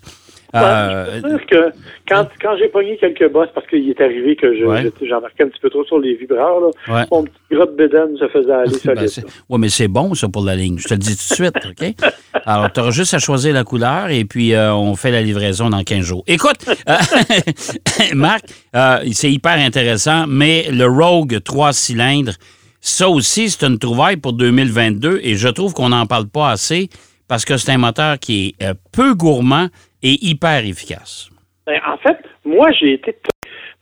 Euh, 0.55 1.05
Ouais, 1.05 1.22
je 1.24 1.27
dire 1.29 1.45
que 1.48 1.72
quand, 2.07 2.27
quand 2.41 2.55
j'ai 2.60 2.67
pogné 2.67 2.95
quelques 2.98 3.31
bosses 3.31 3.50
parce 3.55 3.65
qu'il 3.67 3.89
est 3.89 4.00
arrivé 4.00 4.36
que 4.36 4.55
je- 4.55 4.65
Ouais. 4.65 4.91
j'embarquais 5.01 5.43
un 5.43 5.48
petit 5.48 5.60
peu 5.60 5.69
trop 5.72 5.83
sur 5.86 5.98
les 6.00 6.13
vibreurs, 6.15 6.60
là, 6.60 6.93
Ouais. 6.95 7.05
mon 7.12 7.24
petit 7.24 7.33
gras 7.51 7.65
de 7.65 7.72
bédaine 7.72 8.15
se 8.19 8.27
faisait 8.27 8.51
aller 8.51 8.69
solide. 8.77 9.24
Ben, 9.25 9.31
ouais, 9.50 9.57
mais 9.60 9.69
c'est 9.69 9.88
bon, 9.88 10.13
ça, 10.13 10.29
pour 10.29 10.43
la 10.45 10.55
ligne. 10.55 10.77
Je 10.77 10.88
te 10.88 10.93
le 10.93 11.00
dis 11.00 11.15
tout 11.17 11.29
de 11.29 11.36
suite, 11.36 11.55
OK? 11.65 11.95
Alors, 12.45 12.72
tu 12.72 12.79
auras 12.81 12.91
juste 12.91 13.13
à 13.15 13.19
choisir 13.19 13.53
la 13.53 13.63
couleur 13.63 14.10
et 14.10 14.25
puis 14.25 14.53
euh, 14.53 14.74
on 14.75 14.95
fait 14.95 15.12
la 15.12 15.22
livraison 15.22 15.69
dans 15.69 15.83
15 15.83 16.01
jours. 16.05 16.24
Écoute, 16.27 16.57
euh, 16.88 16.93
Marc, 18.13 18.43
euh, 18.75 18.98
c'est 19.12 19.31
hyper 19.31 19.53
intéressant, 19.60 20.25
mais 20.27 20.67
le 20.72 20.86
Rogue 20.86 21.39
3 21.43 21.74
cylindres, 21.74 22.33
ça 22.79 23.07
aussi, 23.10 23.50
c'est 23.50 23.65
une 23.65 23.79
trouvaille 23.79 24.17
pour 24.17 24.33
2022 24.33 25.19
et 25.24 25.36
je 25.36 25.48
trouve 25.48 25.74
qu'on 25.74 25.89
n'en 25.89 26.05
parle 26.05 26.27
pas 26.27 26.50
assez 26.51 26.89
parce 27.27 27.45
que 27.45 27.57
c'est 27.57 27.72
un 27.72 27.77
moteur 27.77 28.19
qui 28.19 28.55
est 28.60 28.74
peu 28.91 29.13
gourmand 29.15 29.67
et 30.03 30.17
hyper 30.22 30.65
efficace. 30.65 31.29
Ben, 31.65 31.79
en 31.88 31.98
fait, 31.98 32.17
moi, 32.45 32.72
j'ai 32.72 32.93
été 32.93 33.15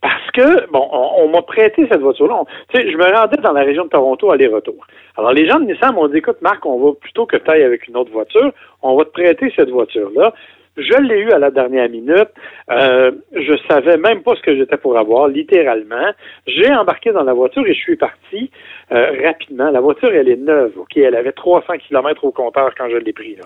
parce 0.02 0.30
que, 0.32 0.68
bon, 0.72 0.88
on, 0.90 1.28
m'a 1.28 1.42
prêté 1.42 1.86
cette 1.88 2.00
voiture-là. 2.00 2.42
Je 2.74 2.96
me 2.96 3.16
rendais 3.16 3.40
dans 3.40 3.52
la 3.52 3.62
région 3.62 3.84
de 3.84 3.88
Toronto 3.88 4.32
aller-retour. 4.32 4.84
Alors, 5.16 5.32
les 5.32 5.48
gens 5.48 5.60
de 5.60 5.64
Nissan 5.64 5.94
m'ont 5.94 6.08
dit, 6.08 6.18
écoute, 6.18 6.42
Marc, 6.42 6.66
on 6.66 6.84
va 6.84 6.92
plutôt 7.00 7.24
que 7.24 7.36
tu 7.36 7.48
ailles 7.48 7.62
avec 7.62 7.86
une 7.86 7.96
autre 7.96 8.10
voiture, 8.10 8.52
on 8.82 8.96
va 8.96 9.04
te 9.04 9.10
prêter 9.10 9.52
cette 9.54 9.70
voiture-là. 9.70 10.34
Je 10.76 11.02
l'ai 11.02 11.18
eu 11.20 11.30
à 11.32 11.38
la 11.38 11.50
dernière 11.50 11.88
minute. 11.90 12.28
Euh, 12.70 13.12
je 13.34 13.52
savais 13.68 13.98
même 13.98 14.22
pas 14.22 14.34
ce 14.36 14.40
que 14.40 14.56
j'étais 14.56 14.78
pour 14.78 14.96
avoir, 14.96 15.28
littéralement. 15.28 16.12
J'ai 16.46 16.72
embarqué 16.72 17.12
dans 17.12 17.24
la 17.24 17.34
voiture 17.34 17.66
et 17.66 17.74
je 17.74 17.78
suis 17.80 17.96
parti 17.96 18.50
euh, 18.90 19.12
rapidement. 19.22 19.70
La 19.70 19.80
voiture, 19.80 20.10
elle 20.14 20.30
est 20.30 20.36
neuve, 20.36 20.72
OK? 20.78 20.96
Elle 20.96 21.14
avait 21.14 21.32
300 21.32 21.74
km 21.86 22.24
au 22.24 22.30
compteur 22.30 22.74
quand 22.76 22.88
je 22.88 22.96
l'ai 22.96 23.12
pris. 23.12 23.36
Là. 23.36 23.44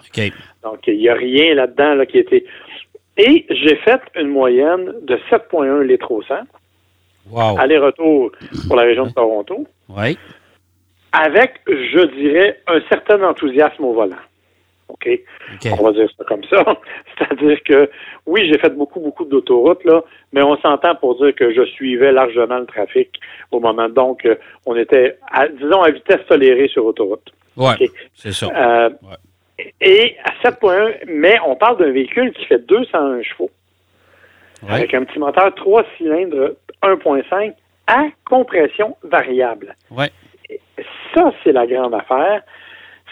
Donc, 0.62 0.86
il 0.86 0.98
n'y 0.98 1.08
a 1.08 1.14
rien 1.14 1.54
là-dedans 1.54 1.94
là, 1.94 2.06
qui 2.06 2.18
était. 2.18 2.44
Et 3.16 3.44
j'ai 3.50 3.76
fait 3.76 4.00
une 4.14 4.28
moyenne 4.28 4.92
de 5.02 5.16
7,1 5.30 5.82
litres 5.82 6.12
au 6.12 6.22
100, 6.22 6.34
Wow. 7.28 7.58
aller-retour 7.58 8.30
pour 8.68 8.76
la 8.76 8.82
région 8.84 9.04
de 9.06 9.10
Toronto, 9.12 9.66
Oui. 9.88 10.16
avec, 11.12 11.54
je 11.66 12.06
dirais, 12.20 12.60
un 12.68 12.80
certain 12.88 13.20
enthousiasme 13.24 13.84
au 13.84 13.94
volant. 13.94 14.14
OK? 14.88 15.08
OK. 15.54 15.72
On 15.78 15.82
va 15.84 15.92
dire 15.92 16.08
ça 16.16 16.24
comme 16.24 16.44
ça. 16.44 16.64
C'est-à-dire 17.18 17.62
que, 17.64 17.90
oui, 18.26 18.48
j'ai 18.50 18.58
fait 18.58 18.70
beaucoup, 18.76 19.00
beaucoup 19.00 19.24
d'autoroutes, 19.24 19.84
là, 19.84 20.02
mais 20.32 20.42
on 20.42 20.56
s'entend 20.58 20.94
pour 20.94 21.16
dire 21.22 21.34
que 21.34 21.52
je 21.52 21.64
suivais 21.64 22.12
largement 22.12 22.58
le 22.58 22.66
trafic 22.66 23.10
au 23.50 23.60
moment. 23.60 23.88
Donc, 23.88 24.24
euh, 24.24 24.36
on 24.64 24.76
était, 24.76 25.18
à- 25.32 25.48
disons, 25.48 25.82
à 25.82 25.90
vitesse 25.90 26.24
tolérée 26.28 26.68
sur 26.68 26.84
autoroute. 26.86 27.32
OK? 27.56 27.82
c'est 28.14 28.32
ça. 28.32 28.46
Euh, 28.54 28.90
Et 29.80 30.16
à 30.22 30.32
7.1, 30.46 30.92
mais 31.06 31.36
on 31.46 31.56
parle 31.56 31.78
d'un 31.78 31.90
véhicule 31.90 32.30
qui 32.34 32.44
fait 32.44 32.58
201 32.66 33.22
chevaux, 33.22 33.50
Ouais. 34.62 34.74
avec 34.74 34.92
un 34.94 35.04
petit 35.04 35.18
moteur 35.18 35.54
3 35.54 35.82
cylindres 35.96 36.52
1.5 36.82 37.54
à 37.86 38.04
compression 38.28 38.96
variable. 39.02 39.74
Ouais. 39.90 40.10
Ça, 41.14 41.32
c'est 41.42 41.52
la 41.52 41.66
grande 41.66 41.94
affaire. 41.94 42.42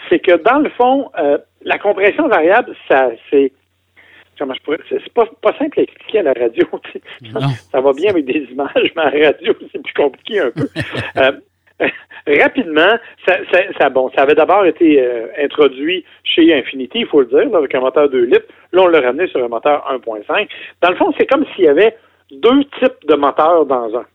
C'est 0.07 0.19
que 0.19 0.37
dans 0.37 0.59
le 0.59 0.69
fond, 0.71 1.09
euh, 1.17 1.37
la 1.65 1.77
compression 1.79 2.27
variable, 2.27 2.75
ça, 2.87 3.09
c'est. 3.29 3.51
Comment 4.37 4.53
je 4.53 4.61
pourrais. 4.61 4.77
C'est 4.89 5.13
pas, 5.13 5.25
pas 5.41 5.57
simple 5.57 5.79
à 5.79 5.83
expliquer 5.83 6.19
à 6.19 6.23
la 6.23 6.33
radio. 6.33 6.65
Ça 7.71 7.81
va 7.81 7.93
bien 7.93 8.11
avec 8.11 8.25
des 8.25 8.47
images, 8.51 8.91
mais 8.95 9.01
à 9.01 9.09
la 9.09 9.27
radio, 9.27 9.53
c'est 9.71 9.81
plus 9.81 9.93
compliqué 9.93 10.39
un 10.39 10.51
peu. 10.51 10.67
Euh, 11.77 11.89
rapidement, 12.41 12.97
ça, 13.27 13.35
ça, 13.51 13.59
ça- 13.77 13.89
bon, 13.89 14.09
ça 14.15 14.21
avait 14.21 14.33
d'abord 14.33 14.65
été 14.65 15.01
euh, 15.01 15.27
introduit 15.37 16.05
chez 16.23 16.53
Infinity, 16.53 16.99
il 16.99 17.05
faut 17.05 17.19
le 17.19 17.25
dire, 17.25 17.49
là, 17.49 17.57
avec 17.57 17.75
un 17.75 17.81
moteur 17.81 18.09
2 18.09 18.23
litres. 18.23 18.45
Là, 18.71 18.83
on 18.83 18.87
l'a 18.87 19.01
ramené 19.01 19.27
sur 19.27 19.43
un 19.43 19.49
moteur 19.49 19.85
1.5. 19.91 20.47
Dans 20.81 20.89
le 20.89 20.95
fond, 20.95 21.13
c'est 21.17 21.25
comme 21.25 21.45
s'il 21.53 21.65
y 21.65 21.67
avait 21.67 21.97
deux 22.31 22.63
types 22.79 23.05
de 23.09 23.15
moteurs 23.15 23.65
dans 23.65 23.93
un. 23.93 24.05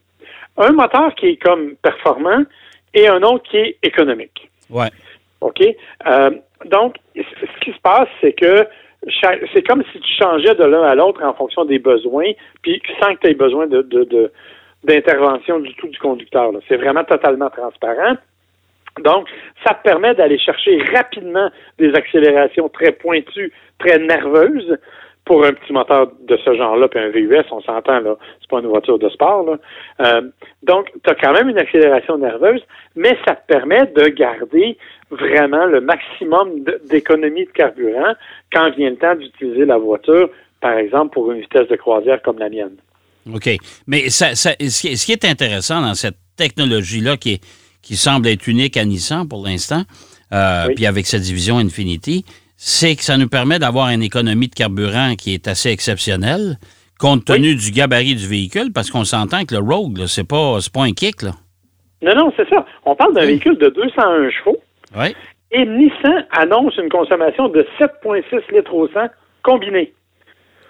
Un 0.57 0.73
moteur 0.73 1.15
qui 1.17 1.27
est 1.29 1.37
comme 1.37 1.77
performant 1.83 2.45
et 2.95 3.07
un 3.09 3.23
autre 3.23 3.45
qui 3.51 3.59
est 3.59 3.77
économique. 3.83 4.51
Ouais. 4.71 4.89
OK? 5.41 5.63
Euh, 6.07 6.31
donc, 6.67 6.97
ce 7.17 7.61
qui 7.65 7.73
se 7.73 7.81
passe, 7.81 8.09
c'est 8.21 8.33
que 8.33 8.67
c'est 9.55 9.67
comme 9.67 9.83
si 9.93 10.01
tu 10.01 10.13
changeais 10.23 10.55
de 10.55 10.65
l'un 10.65 10.83
à 10.83 10.95
l'autre 10.95 11.23
en 11.25 11.33
fonction 11.33 11.65
des 11.65 11.79
besoins, 11.79 12.33
puis 12.63 12.83
sans 13.01 13.15
que 13.15 13.21
tu 13.21 13.29
aies 13.29 13.35
besoin 13.35 13.67
de, 13.67 13.81
de- 13.83 14.05
de- 14.05 14.31
d'intervention 14.85 15.59
du 15.61 15.75
tout 15.75 15.89
du 15.89 15.99
conducteur. 15.99 16.51
C'est 16.69 16.77
vraiment 16.77 17.05
totalement 17.05 17.49
transparent. 17.51 18.17
Donc, 19.03 19.29
ça 19.65 19.75
te 19.75 19.83
permet 19.83 20.15
d'aller 20.15 20.39
chercher 20.39 20.83
rapidement 20.95 21.51
des 21.79 21.95
accélérations 21.95 22.69
très 22.69 22.93
pointues, 22.93 23.53
très 23.79 23.99
nerveuses 23.99 24.77
pour 25.25 25.45
un 25.45 25.53
petit 25.53 25.73
moteur 25.73 26.09
de 26.27 26.37
ce 26.45 26.55
genre-là, 26.55 26.89
puis 26.89 26.99
un 26.99 27.11
VUS, 27.11 27.45
on 27.53 27.61
s'entend, 27.61 28.01
là, 28.01 28.17
c'est 28.41 28.51
pas 28.51 28.61
une 28.61 28.67
voiture 28.67 28.99
de 28.99 29.09
sport. 29.11 29.45
Là. 29.45 29.59
Euh, 30.01 30.23
donc, 30.63 30.91
tu 31.05 31.11
as 31.11 31.15
quand 31.15 31.33
même 31.33 31.49
une 31.49 31.59
accélération 31.59 32.19
nerveuse, 32.19 32.63
mais 32.97 33.17
ça 33.27 33.37
te 33.37 33.47
permet 33.47 33.87
de 33.87 34.09
garder 34.09 34.77
vraiment 35.11 35.67
le 35.67 35.81
maximum 35.81 36.65
d'économie 36.89 37.45
de 37.45 37.51
carburant 37.51 38.15
quand 38.53 38.71
vient 38.77 38.91
le 38.91 38.97
temps 38.97 39.15
d'utiliser 39.15 39.65
la 39.65 39.79
voiture 39.79 40.31
par 40.61 40.77
exemple, 40.77 41.13
pour 41.15 41.33
une 41.33 41.41
vitesse 41.41 41.69
de 41.69 41.77
croisière 41.77 42.21
comme 42.23 42.39
la 42.39 42.49
mienne. 42.49 42.77
OK. 43.33 43.49
Mais 43.87 44.11
ça, 44.11 44.35
ça, 44.35 44.53
ce 44.59 45.07
qui 45.07 45.13
est 45.13 45.25
intéressant 45.25 45.81
dans 45.81 45.95
cette 45.95 46.17
technologie-là, 46.37 47.17
qui, 47.17 47.35
est, 47.35 47.45
qui 47.83 47.97
semble 47.97 48.29
être 48.29 48.47
unique 48.47 48.77
à 48.77 48.85
Nissan 48.85 49.27
pour 49.29 49.45
l'instant, 49.45 49.83
euh, 50.33 50.69
puis 50.75 50.87
avec 50.87 51.07
cette 51.07 51.23
division 51.23 51.59
Infinity, 51.59 52.25
c'est 52.63 52.95
que 52.95 53.03
ça 53.03 53.17
nous 53.17 53.27
permet 53.27 53.59
d'avoir 53.59 53.89
une 53.89 54.03
économie 54.03 54.49
de 54.49 54.55
carburant 54.55 55.15
qui 55.17 55.33
est 55.33 55.49
assez 55.49 55.71
exceptionnelle, 55.71 56.59
compte 56.99 57.25
tenu 57.25 57.55
du 57.55 57.71
gabarit 57.71 58.15
du 58.15 58.27
véhicule, 58.27 58.71
parce 58.71 58.91
qu'on 58.91 59.05
s'entend 59.05 59.47
que 59.47 59.55
le 59.55 59.63
Rogue, 59.63 60.05
c'est 60.07 60.29
pas, 60.29 60.59
pas 60.71 60.83
un 60.83 60.93
kick, 60.93 61.23
là. 61.23 61.31
Non, 62.03 62.15
non, 62.15 62.33
c'est 62.37 62.47
ça. 62.51 62.67
On 62.85 62.95
parle 62.95 63.15
d'un 63.15 63.25
véhicule 63.25 63.57
de 63.57 63.71
201 63.71 64.31
chevaux. 64.31 64.59
Oui. 64.95 65.17
Et 65.53 65.65
Nissan 65.65 66.27
annonce 66.33 66.77
une 66.77 66.91
consommation 66.91 67.49
de 67.49 67.67
7,6 67.81 68.55
litres 68.55 68.75
au 68.75 68.87
100 68.89 69.09
combiné, 69.43 69.95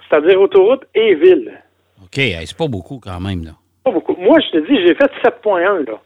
c'est-à-dire 0.09 0.40
autoroute 0.40 0.85
et 0.94 1.16
ville. 1.16 1.61
OK, 2.04 2.14
c'est 2.14 2.56
pas 2.56 2.68
beaucoup 2.68 3.00
quand 3.00 3.18
même, 3.18 3.42
là. 3.44 3.50
Pas 3.82 3.90
beaucoup. 3.90 4.14
Moi, 4.14 4.38
je 4.38 4.59
te 4.59 4.64
dis, 4.64 4.80
j'ai 4.87 4.94
fait 4.94 5.11
7,1, 5.25 5.90
là. 5.90 6.00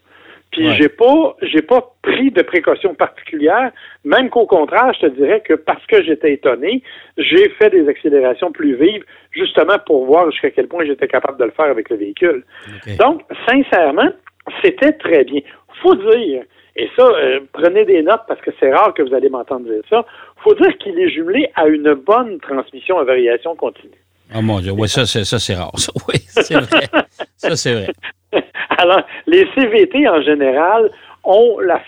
Puis 0.54 0.72
j'ai 0.74 0.88
pas 0.88 1.36
j'ai 1.42 1.62
pas 1.62 1.82
pris 2.02 2.30
de 2.30 2.42
précautions 2.42 2.94
particulières, 2.94 3.72
même 4.04 4.30
qu'au 4.30 4.46
contraire, 4.46 4.92
je 4.94 5.06
te 5.08 5.12
dirais 5.12 5.40
que 5.40 5.54
parce 5.54 5.84
que 5.86 6.00
j'étais 6.04 6.32
étonné, 6.32 6.80
j'ai 7.18 7.48
fait 7.58 7.70
des 7.70 7.88
accélérations 7.88 8.52
plus 8.52 8.76
vives, 8.76 9.04
justement 9.32 9.78
pour 9.84 10.06
voir 10.06 10.30
jusqu'à 10.30 10.50
quel 10.52 10.68
point 10.68 10.84
j'étais 10.84 11.08
capable 11.08 11.38
de 11.40 11.44
le 11.44 11.50
faire 11.50 11.66
avec 11.66 11.90
le 11.90 11.96
véhicule. 11.96 12.44
Donc, 13.00 13.22
sincèrement, 13.48 14.10
c'était 14.62 14.92
très 14.92 15.24
bien. 15.24 15.40
Faut 15.82 15.96
dire, 15.96 16.44
et 16.76 16.88
ça, 16.96 17.02
euh, 17.02 17.40
prenez 17.52 17.84
des 17.84 18.02
notes 18.02 18.22
parce 18.28 18.40
que 18.40 18.52
c'est 18.60 18.72
rare 18.72 18.94
que 18.94 19.02
vous 19.02 19.12
allez 19.12 19.28
m'entendre 19.28 19.66
dire 19.66 19.82
ça, 19.90 20.06
faut 20.44 20.54
dire 20.54 20.78
qu'il 20.78 20.96
est 21.00 21.10
jumelé 21.10 21.50
à 21.56 21.66
une 21.66 21.94
bonne 21.94 22.38
transmission 22.38 22.98
à 22.98 23.04
variation 23.04 23.56
continue. 23.56 23.90
Oh 24.36 24.40
mon 24.40 24.60
Dieu, 24.60 24.70
oui, 24.70 24.88
ça, 24.88 25.04
c'est, 25.04 25.24
ça, 25.24 25.40
c'est 25.40 25.54
rare. 25.54 25.72
Oui, 26.08 26.20
c'est 26.28 26.54
vrai. 26.54 26.88
ça, 27.36 27.56
c'est 27.56 27.74
vrai. 27.74 27.92
Alors, 28.78 29.02
les 29.26 29.46
CVT, 29.54 30.08
en 30.08 30.22
général, 30.22 30.90
ont 31.24 31.58
la... 31.60 31.80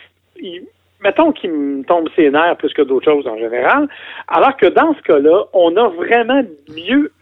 mettons 1.02 1.32
qu'ils 1.32 1.52
me 1.52 1.84
tombent 1.84 2.08
ses 2.16 2.30
nerfs 2.30 2.56
plus 2.56 2.72
que 2.72 2.82
d'autres 2.82 3.10
choses 3.10 3.26
en 3.26 3.36
général, 3.38 3.88
alors 4.28 4.56
que 4.56 4.66
dans 4.66 4.94
ce 4.94 5.02
cas-là, 5.02 5.44
on 5.52 5.76
a 5.76 5.88
vraiment 5.88 6.42
mieux... 6.74 7.12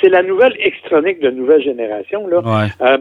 C'est, 0.00 0.08
la 0.08 0.22
nouvelle 0.22 0.56
extronique 0.58 1.20
de 1.20 1.30
nouvelle 1.30 1.62
génération, 1.62 2.26
là. 2.26 2.40
Euh, 2.80 2.98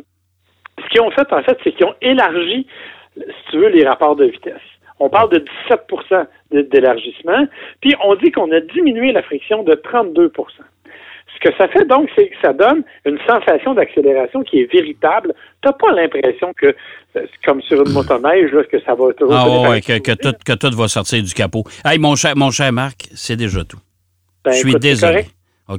ce 0.83 0.89
qu'ils 0.89 1.01
ont 1.01 1.11
fait, 1.11 1.31
en 1.31 1.41
fait, 1.41 1.57
c'est 1.63 1.71
qu'ils 1.71 1.85
ont 1.85 1.95
élargi, 2.01 2.67
si 3.15 3.51
tu 3.51 3.57
veux, 3.57 3.69
les 3.69 3.87
rapports 3.87 4.17
de 4.17 4.25
vitesse. 4.25 4.61
On 4.99 5.09
parle 5.09 5.29
de 5.29 5.45
17% 5.69 6.25
d'élargissement, 6.51 7.45
puis 7.81 7.95
on 8.03 8.15
dit 8.15 8.31
qu'on 8.31 8.51
a 8.51 8.59
diminué 8.59 9.11
la 9.11 9.21
friction 9.21 9.63
de 9.63 9.75
32 9.75 10.31
ce 11.37 11.49
que 11.49 11.55
ça 11.57 11.67
fait 11.67 11.85
donc, 11.85 12.09
c'est 12.15 12.27
que 12.27 12.35
ça 12.41 12.53
donne 12.53 12.83
une 13.05 13.17
sensation 13.27 13.73
d'accélération 13.73 14.43
qui 14.43 14.61
est 14.61 14.71
véritable. 14.71 15.33
Tu 15.61 15.67
n'as 15.67 15.73
pas 15.73 15.91
l'impression 15.91 16.53
que, 16.53 16.75
comme 17.45 17.61
sur 17.61 17.85
une 17.85 17.93
motoneige, 17.93 18.51
là, 18.51 18.63
que 18.63 18.79
ça 18.81 18.95
va 18.95 19.13
toujours. 19.13 19.35
Ah 19.35 19.69
ouais, 19.69 19.81
que, 19.81 19.99
que, 19.99 20.11
tout, 20.13 20.35
que, 20.45 20.53
tout, 20.53 20.75
va 20.75 20.87
sortir 20.87 21.23
du 21.23 21.33
capot. 21.33 21.63
Hey, 21.85 21.99
mon 21.99 22.15
cher, 22.15 22.33
mon 22.35 22.51
cher 22.51 22.71
Marc, 22.71 23.07
c'est 23.13 23.35
déjà 23.35 23.63
tout. 23.63 23.79
Ben, 24.43 24.51
Je 24.51 24.57
suis 24.57 24.75
désolé. 24.75 25.25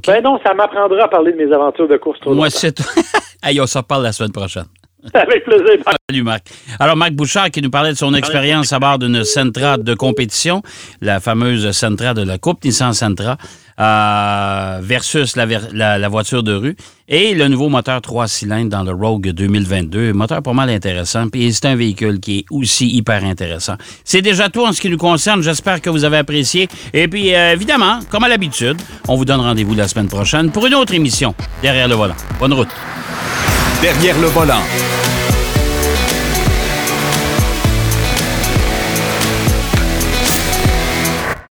Ben 0.05 0.21
non, 0.23 0.39
ça 0.45 0.53
m'apprendra 0.53 1.05
à 1.05 1.07
parler 1.07 1.31
de 1.31 1.37
mes 1.37 1.51
aventures 1.51 1.87
de 1.87 1.97
course 1.97 2.19
trop 2.19 2.33
Moi, 2.35 2.49
c'est 2.49 2.73
tout. 2.73 2.83
hey, 3.43 3.59
on 3.59 3.65
s'en 3.65 3.79
reparle 3.79 4.03
la 4.03 4.11
semaine 4.11 4.31
prochaine. 4.31 4.65
Avec 5.13 5.45
plaisir. 5.45 5.83
Salut, 6.09 6.23
Marc. 6.23 6.49
Alors, 6.79 6.97
Marc 6.97 7.13
Bouchard 7.13 7.51
qui 7.51 7.61
nous 7.61 7.69
parlait 7.69 7.93
de 7.93 7.97
son 7.97 8.13
expérience 8.13 8.73
à 8.73 8.79
bord 8.79 8.99
d'une 8.99 9.23
Sentra 9.23 9.77
de 9.77 9.93
compétition, 9.93 10.61
la 11.01 11.19
fameuse 11.19 11.71
Sentra 11.71 12.13
de 12.13 12.21
la 12.21 12.37
Coupe 12.37 12.65
Nissan 12.65 12.93
Sentra, 12.93 13.37
euh, 13.79 14.79
versus 14.81 15.37
la, 15.37 16.09
voiture 16.09 16.43
de 16.43 16.53
rue, 16.53 16.75
et 17.07 17.33
le 17.33 17.47
nouveau 17.47 17.69
moteur 17.69 18.01
3 18.01 18.27
cylindres 18.27 18.69
dans 18.69 18.83
le 18.83 18.91
Rogue 18.91 19.29
2022. 19.29 20.11
Moteur 20.11 20.43
pas 20.43 20.51
mal 20.51 20.69
intéressant, 20.69 21.29
puis 21.29 21.53
c'est 21.53 21.67
un 21.67 21.75
véhicule 21.75 22.19
qui 22.19 22.39
est 22.39 22.45
aussi 22.51 22.89
hyper 22.89 23.23
intéressant. 23.23 23.75
C'est 24.03 24.21
déjà 24.21 24.49
tout 24.49 24.65
en 24.65 24.73
ce 24.73 24.81
qui 24.81 24.89
nous 24.89 24.97
concerne. 24.97 25.41
J'espère 25.41 25.81
que 25.81 25.89
vous 25.89 26.03
avez 26.03 26.17
apprécié. 26.17 26.67
Et 26.93 27.07
puis, 27.07 27.33
euh, 27.33 27.53
évidemment, 27.53 27.99
comme 28.11 28.25
à 28.25 28.27
l'habitude, 28.27 28.77
on 29.07 29.15
vous 29.15 29.23
donne 29.23 29.39
rendez-vous 29.39 29.75
la 29.75 29.87
semaine 29.87 30.09
prochaine 30.09 30.51
pour 30.51 30.67
une 30.67 30.75
autre 30.75 30.93
émission 30.93 31.33
Derrière 31.61 31.87
le 31.87 31.95
volant. 31.95 32.15
Bonne 32.37 32.53
route. 32.53 32.69
Derrière 33.81 34.19
le 34.19 34.27
volant. 34.27 34.61